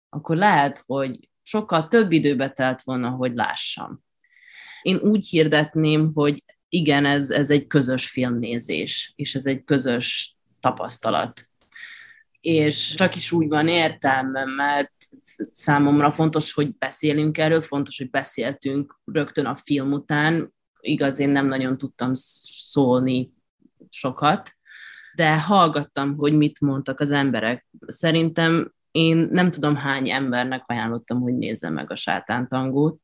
akkor 0.09 0.35
lehet, 0.35 0.83
hogy 0.85 1.29
sokkal 1.47 1.87
több 1.87 2.11
időbe 2.11 2.49
telt 2.49 2.81
volna, 2.81 3.09
hogy 3.09 3.35
lássam. 3.35 4.03
Én 4.81 4.97
úgy 4.97 5.27
hirdetném, 5.27 6.11
hogy 6.13 6.43
igen, 6.69 7.05
ez, 7.05 7.29
ez 7.29 7.49
egy 7.49 7.67
közös 7.67 8.09
filmnézés, 8.09 9.13
és 9.15 9.35
ez 9.35 9.45
egy 9.45 9.63
közös 9.63 10.35
tapasztalat. 10.59 11.49
És 12.39 12.93
csak 12.93 13.15
is 13.15 13.31
úgy 13.31 13.47
van 13.47 13.67
értelme, 13.67 14.45
mert 14.45 14.93
számomra 15.37 16.13
fontos, 16.13 16.53
hogy 16.53 16.77
beszélünk 16.77 17.37
erről, 17.37 17.61
fontos, 17.61 17.97
hogy 17.97 18.09
beszéltünk 18.09 18.99
rögtön 19.05 19.45
a 19.45 19.57
film 19.63 19.91
után. 19.91 20.53
Igaz, 20.79 21.19
én 21.19 21.29
nem 21.29 21.45
nagyon 21.45 21.77
tudtam 21.77 22.11
szólni 22.13 23.33
sokat, 23.89 24.57
de 25.15 25.41
hallgattam, 25.41 26.15
hogy 26.15 26.33
mit 26.33 26.59
mondtak 26.59 26.99
az 26.99 27.11
emberek. 27.11 27.67
Szerintem 27.85 28.75
én 28.97 29.27
nem 29.31 29.51
tudom 29.51 29.75
hány 29.75 30.09
embernek 30.09 30.63
ajánlottam, 30.65 31.21
hogy 31.21 31.33
nézze 31.33 31.69
meg 31.69 31.91
a 31.91 31.95
sátántangót, 31.95 32.99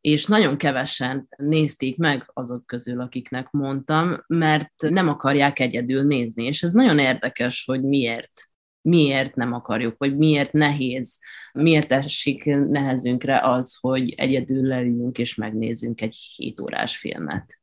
és 0.00 0.26
nagyon 0.26 0.56
kevesen 0.56 1.28
nézték 1.36 1.96
meg 1.96 2.30
azok 2.32 2.66
közül, 2.66 3.00
akiknek 3.00 3.50
mondtam, 3.50 4.24
mert 4.26 4.72
nem 4.78 5.08
akarják 5.08 5.58
egyedül 5.58 6.02
nézni, 6.02 6.44
és 6.44 6.62
ez 6.62 6.72
nagyon 6.72 6.98
érdekes, 6.98 7.64
hogy 7.64 7.82
miért 7.82 8.32
miért 8.80 9.34
nem 9.34 9.52
akarjuk, 9.52 9.94
vagy 9.98 10.16
miért 10.16 10.52
nehéz, 10.52 11.18
miért 11.52 11.92
esik 11.92 12.44
nehezünkre 12.44 13.40
az, 13.40 13.78
hogy 13.80 14.14
egyedül 14.16 14.66
leüljünk 14.66 15.18
és 15.18 15.34
megnézzünk 15.34 16.00
egy 16.00 16.14
7 16.36 16.60
órás 16.60 16.96
filmet. 16.96 17.58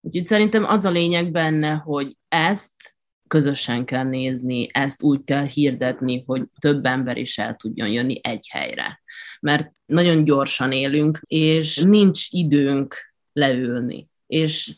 Úgyhogy 0.00 0.26
szerintem 0.26 0.64
az 0.64 0.84
a 0.84 0.90
lényeg 0.90 1.30
benne, 1.30 1.72
hogy 1.72 2.16
ezt 2.28 2.93
közösen 3.34 3.84
kell 3.84 4.04
nézni, 4.04 4.68
ezt 4.72 5.02
úgy 5.02 5.24
kell 5.24 5.44
hirdetni, 5.46 6.22
hogy 6.26 6.42
több 6.60 6.84
ember 6.84 7.16
is 7.16 7.38
el 7.38 7.56
tudjon 7.56 7.88
jönni 7.88 8.20
egy 8.22 8.48
helyre. 8.50 9.02
Mert 9.40 9.72
nagyon 9.86 10.24
gyorsan 10.24 10.72
élünk, 10.72 11.20
és 11.26 11.76
nincs 11.76 12.26
időnk 12.30 12.96
leülni. 13.32 14.08
És 14.26 14.74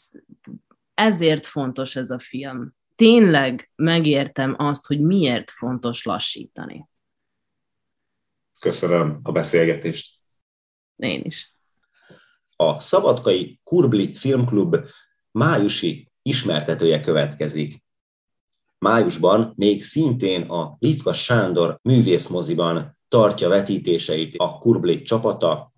ezért 0.95 1.47
fontos 1.47 1.97
ez 1.97 2.11
a 2.11 2.19
film. 2.19 2.75
Tényleg 2.95 3.71
megértem 3.75 4.55
azt, 4.59 4.87
hogy 4.87 5.01
miért 5.01 5.51
fontos 5.51 6.05
lassítani. 6.05 6.89
Köszönöm 8.61 9.19
a 9.23 9.33
beszélgetést. 9.33 10.15
Én 10.97 11.23
is. 11.25 11.55
A 12.57 12.81
Szabadkai 12.81 13.61
Kurbli 13.65 14.15
Filmklub 14.15 14.77
májusi 15.31 16.11
ismertetője 16.23 17.01
következik 17.01 17.85
májusban 18.79 19.53
még 19.57 19.85
szintén 19.85 20.43
a 20.43 20.77
Litka 20.79 21.13
Sándor 21.13 21.79
művészmoziban 21.83 22.99
tartja 23.09 23.49
vetítéseit 23.49 24.35
a 24.37 24.59
Kurbli 24.59 25.03
csapata. 25.03 25.73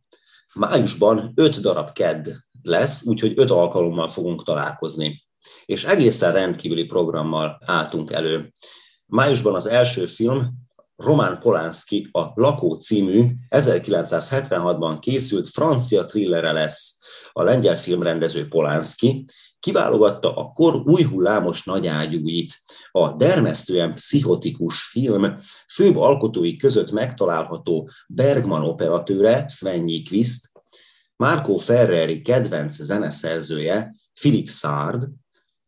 Májusban 0.54 1.32
öt 1.34 1.60
darab 1.60 1.92
kedd 1.92 2.28
lesz, 2.62 3.06
úgyhogy 3.06 3.32
öt 3.36 3.50
alkalommal 3.50 4.08
fogunk 4.08 4.44
találkozni. 4.44 5.26
És 5.64 5.84
egészen 5.84 6.32
rendkívüli 6.32 6.84
programmal 6.84 7.62
álltunk 7.64 8.12
elő. 8.12 8.52
Májusban 9.06 9.54
az 9.54 9.66
első 9.66 10.06
film 10.06 10.66
Román 10.96 11.38
Polánszki 11.40 12.08
a 12.12 12.24
Lakó 12.34 12.74
című 12.74 13.26
1976-ban 13.50 14.96
készült 15.00 15.48
francia 15.48 16.04
thrillere 16.04 16.52
lesz. 16.52 16.98
A 17.32 17.42
lengyel 17.42 17.76
filmrendező 17.76 18.48
Polánszki 18.48 19.24
kiválogatta 19.60 20.36
a 20.36 20.52
kor 20.52 20.82
új 20.84 21.02
hullámos 21.02 21.64
nagyágyúit. 21.64 22.60
A 22.90 23.12
dermesztően 23.12 23.94
pszichotikus 23.94 24.82
film 24.82 25.36
főbb 25.72 25.96
alkotói 25.96 26.56
között 26.56 26.90
megtalálható 26.90 27.90
Bergman 28.08 28.62
operatőre, 28.62 29.48
Sven 29.48 29.78
Nyikvist, 29.78 30.50
Marco 31.16 31.56
Ferreri 31.56 32.22
kedvenc 32.22 32.82
zeneszerzője, 32.82 33.94
Philip 34.20 34.48
Sard, 34.48 35.08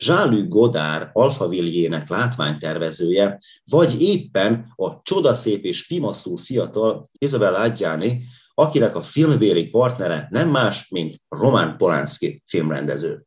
Jean-Luc 0.05 0.49
Godard 0.49 1.09
alfavilljének 1.13 2.09
látványtervezője, 2.09 3.39
vagy 3.71 4.03
éppen 4.03 4.73
a 4.77 5.03
csodaszép 5.03 5.65
és 5.65 5.87
pimaszul 5.87 6.39
fiatal 6.39 7.11
Isabel 7.19 7.55
Adjani, 7.55 8.25
akinek 8.55 8.97
a 8.97 9.03
filmvéli 9.03 9.69
partnere 9.69 10.29
nem 10.31 10.49
más, 10.49 10.89
mint 10.89 11.23
Roman 11.29 11.77
Polanski 11.77 12.43
filmrendező 12.47 13.25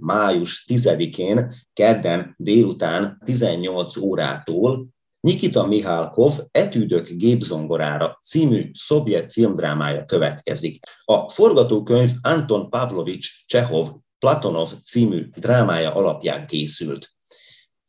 május 0.00 0.64
10-én, 0.68 1.54
kedden 1.72 2.34
délután 2.38 3.22
18 3.24 3.96
órától 3.96 4.94
Nikita 5.20 5.66
Mihálkov 5.66 6.32
Etűdök 6.50 7.08
gépzongorára 7.08 8.20
című 8.22 8.70
szovjet 8.72 9.32
filmdrámája 9.32 10.04
következik. 10.04 10.84
A 11.04 11.30
forgatókönyv 11.30 12.10
Anton 12.22 12.70
Pavlovich 12.70 13.28
Csehov 13.46 13.88
Platonov 14.18 14.72
című 14.84 15.28
drámája 15.34 15.94
alapján 15.94 16.46
készült. 16.46 17.10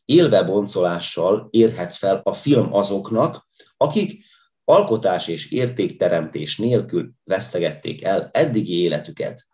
Élve 0.05 0.43
boncolással 0.43 1.47
érhet 1.51 1.93
fel 1.93 2.21
a 2.23 2.33
film 2.33 2.73
azoknak, 2.73 3.45
akik 3.77 4.25
alkotás 4.63 5.27
és 5.27 5.51
értékteremtés 5.51 6.57
nélkül 6.57 7.11
vesztegették 7.23 8.03
el 8.03 8.29
eddigi 8.33 8.81
életüket. 8.81 9.47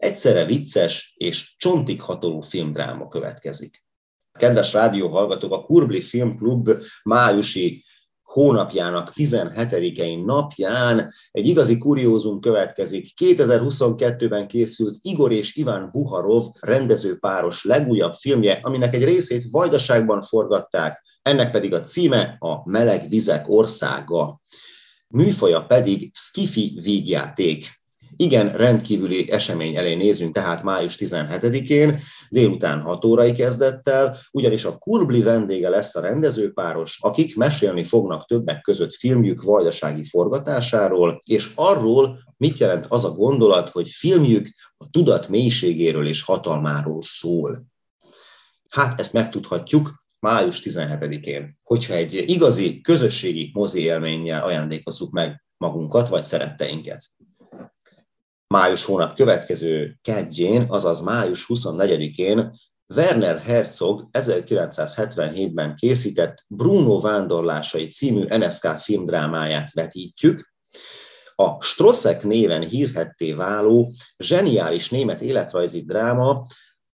Egyszerre 0.00 0.44
vicces 0.44 1.14
és 1.16 1.54
csontig 1.58 2.02
hatoló 2.02 2.40
filmdráma 2.40 3.08
következik. 3.08 3.84
Kedves 4.38 4.72
rádióhallgatók, 4.72 5.52
a 5.52 5.62
Kurbli 5.62 6.00
Filmklub 6.00 6.70
májusi 7.02 7.84
hónapjának 8.22 9.12
17-i 9.14 10.24
napján 10.24 11.12
egy 11.30 11.46
igazi 11.46 11.78
kuriózum 11.78 12.40
következik. 12.40 13.08
2022-ben 13.20 14.48
készült 14.48 14.98
Igor 15.00 15.32
és 15.32 15.56
Iván 15.56 15.88
Buharov 15.92 16.44
rendezőpáros 16.60 17.64
legújabb 17.64 18.14
filmje, 18.14 18.58
aminek 18.62 18.94
egy 18.94 19.04
részét 19.04 19.44
Vajdaságban 19.50 20.22
forgatták, 20.22 21.04
ennek 21.22 21.50
pedig 21.50 21.74
a 21.74 21.80
címe 21.80 22.36
a 22.38 22.70
Meleg 22.70 23.08
Vizek 23.08 23.48
országa. 23.48 24.40
Műfaja 25.08 25.64
pedig 25.64 26.10
skifi 26.14 26.78
vígjáték. 26.82 27.79
Igen, 28.20 28.56
rendkívüli 28.56 29.30
esemény 29.30 29.76
elé 29.76 29.94
nézünk, 29.94 30.34
tehát 30.34 30.62
május 30.62 30.96
17-én, 30.98 32.00
délután 32.28 32.80
6 32.80 33.04
órai 33.04 33.32
kezdettel, 33.32 34.16
ugyanis 34.30 34.64
a 34.64 34.76
Kurbli 34.76 35.22
vendége 35.22 35.68
lesz 35.68 35.96
a 35.96 36.00
rendezőpáros, 36.00 36.98
akik 37.02 37.36
mesélni 37.36 37.84
fognak 37.84 38.26
többek 38.26 38.60
között 38.60 38.94
filmjük 38.94 39.42
vajdasági 39.42 40.04
forgatásáról, 40.04 41.22
és 41.24 41.52
arról, 41.54 42.18
mit 42.36 42.58
jelent 42.58 42.86
az 42.88 43.04
a 43.04 43.10
gondolat, 43.10 43.68
hogy 43.68 43.88
filmjük 43.88 44.48
a 44.76 44.90
tudat 44.90 45.28
mélységéről 45.28 46.06
és 46.06 46.22
hatalmáról 46.22 47.02
szól. 47.02 47.66
Hát 48.68 49.00
ezt 49.00 49.12
megtudhatjuk 49.12 50.04
május 50.18 50.60
17-én, 50.64 51.58
hogyha 51.62 51.94
egy 51.94 52.24
igazi 52.26 52.80
közösségi 52.80 53.50
mozi 53.52 53.80
élménnyel 53.80 54.42
ajándékozzuk 54.42 55.10
meg 55.10 55.44
magunkat 55.56 56.08
vagy 56.08 56.22
szeretteinket 56.22 57.10
május 58.54 58.84
hónap 58.84 59.16
következő 59.16 59.98
kedjén, 60.02 60.66
azaz 60.68 61.00
május 61.00 61.46
24-én 61.48 62.52
Werner 62.94 63.38
Herzog 63.38 64.08
1977-ben 64.12 65.74
készített 65.74 66.44
Bruno 66.48 67.00
vándorlásai 67.00 67.86
című 67.86 68.26
NSK 68.28 68.66
filmdrámáját 68.78 69.72
vetítjük. 69.72 70.52
A 71.34 71.62
Strosszek 71.62 72.22
néven 72.22 72.62
hírhetté 72.62 73.32
váló, 73.32 73.92
zseniális 74.18 74.90
német 74.90 75.20
életrajzi 75.20 75.84
dráma 75.84 76.46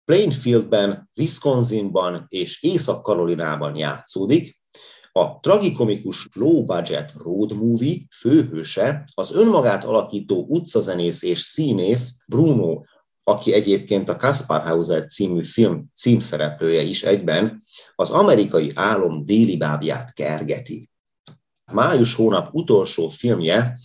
Plainfieldben, 0.05 1.09
Wisconsinban 1.15 2.25
és 2.29 2.63
Észak-Karolinában 2.63 3.75
játszódik, 3.75 4.59
a 5.17 5.39
tragikomikus 5.39 6.27
low-budget 6.33 7.13
road 7.17 7.53
movie 7.53 7.97
főhőse 8.17 9.03
az 9.13 9.31
önmagát 9.31 9.83
alakító 9.83 10.45
utcazenész 10.49 11.23
és 11.23 11.39
színész 11.39 12.17
Bruno, 12.25 12.81
aki 13.23 13.53
egyébként 13.53 14.09
a 14.09 14.15
Kaspar 14.15 14.61
Hauser 14.61 15.05
című 15.05 15.43
film 15.43 15.91
címszereplője 15.93 16.81
is 16.81 17.03
egyben, 17.03 17.61
az 17.95 18.09
amerikai 18.09 18.71
álom 18.75 19.25
déli 19.25 19.57
bábját 19.57 20.13
kergeti. 20.13 20.89
Május 21.71 22.15
hónap 22.15 22.53
utolsó 22.53 23.07
filmje 23.07 23.79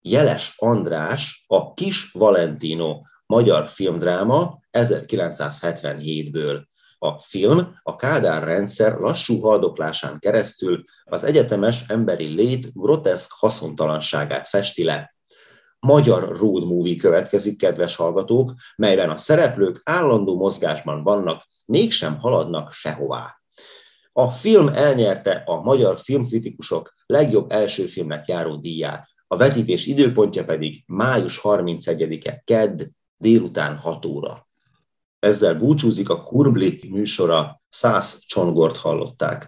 Jeles 0.00 0.54
András, 0.56 1.44
a 1.46 1.74
Kis 1.74 2.10
Valentino 2.12 3.00
magyar 3.26 3.68
filmdráma 3.68 4.58
1977-ből. 4.72 6.62
A 7.04 7.20
film 7.20 7.78
a 7.82 7.96
Kádár 7.96 8.44
rendszer 8.44 8.98
lassú 8.98 9.40
haldoklásán 9.40 10.18
keresztül 10.18 10.84
az 11.04 11.24
egyetemes 11.24 11.84
emberi 11.88 12.26
lét 12.26 12.72
groteszk 12.72 13.32
haszontalanságát 13.32 14.48
festi 14.48 14.84
le. 14.84 15.14
Magyar 15.78 16.36
road 16.36 16.66
movie 16.66 16.96
következik, 16.96 17.58
kedves 17.58 17.96
hallgatók, 17.96 18.54
melyben 18.76 19.10
a 19.10 19.18
szereplők 19.18 19.80
állandó 19.84 20.36
mozgásban 20.36 21.02
vannak, 21.02 21.46
mégsem 21.66 22.18
haladnak 22.18 22.72
sehová. 22.72 23.40
A 24.12 24.30
film 24.30 24.68
elnyerte 24.68 25.42
a 25.46 25.62
magyar 25.62 25.98
filmkritikusok 25.98 26.94
legjobb 27.06 27.50
első 27.50 27.86
filmnek 27.86 28.28
járó 28.28 28.56
díját, 28.56 29.08
a 29.26 29.36
vetítés 29.36 29.86
időpontja 29.86 30.44
pedig 30.44 30.82
május 30.86 31.40
31-e, 31.42 32.42
kedd, 32.44 32.82
délután 33.16 33.76
6 33.76 34.04
óra. 34.04 34.46
Ezzel 35.24 35.54
búcsúzik 35.54 36.08
a 36.08 36.22
Kurbli 36.22 36.80
műsora, 36.90 37.60
száz 37.68 38.22
csongort 38.26 38.76
hallották. 38.76 39.42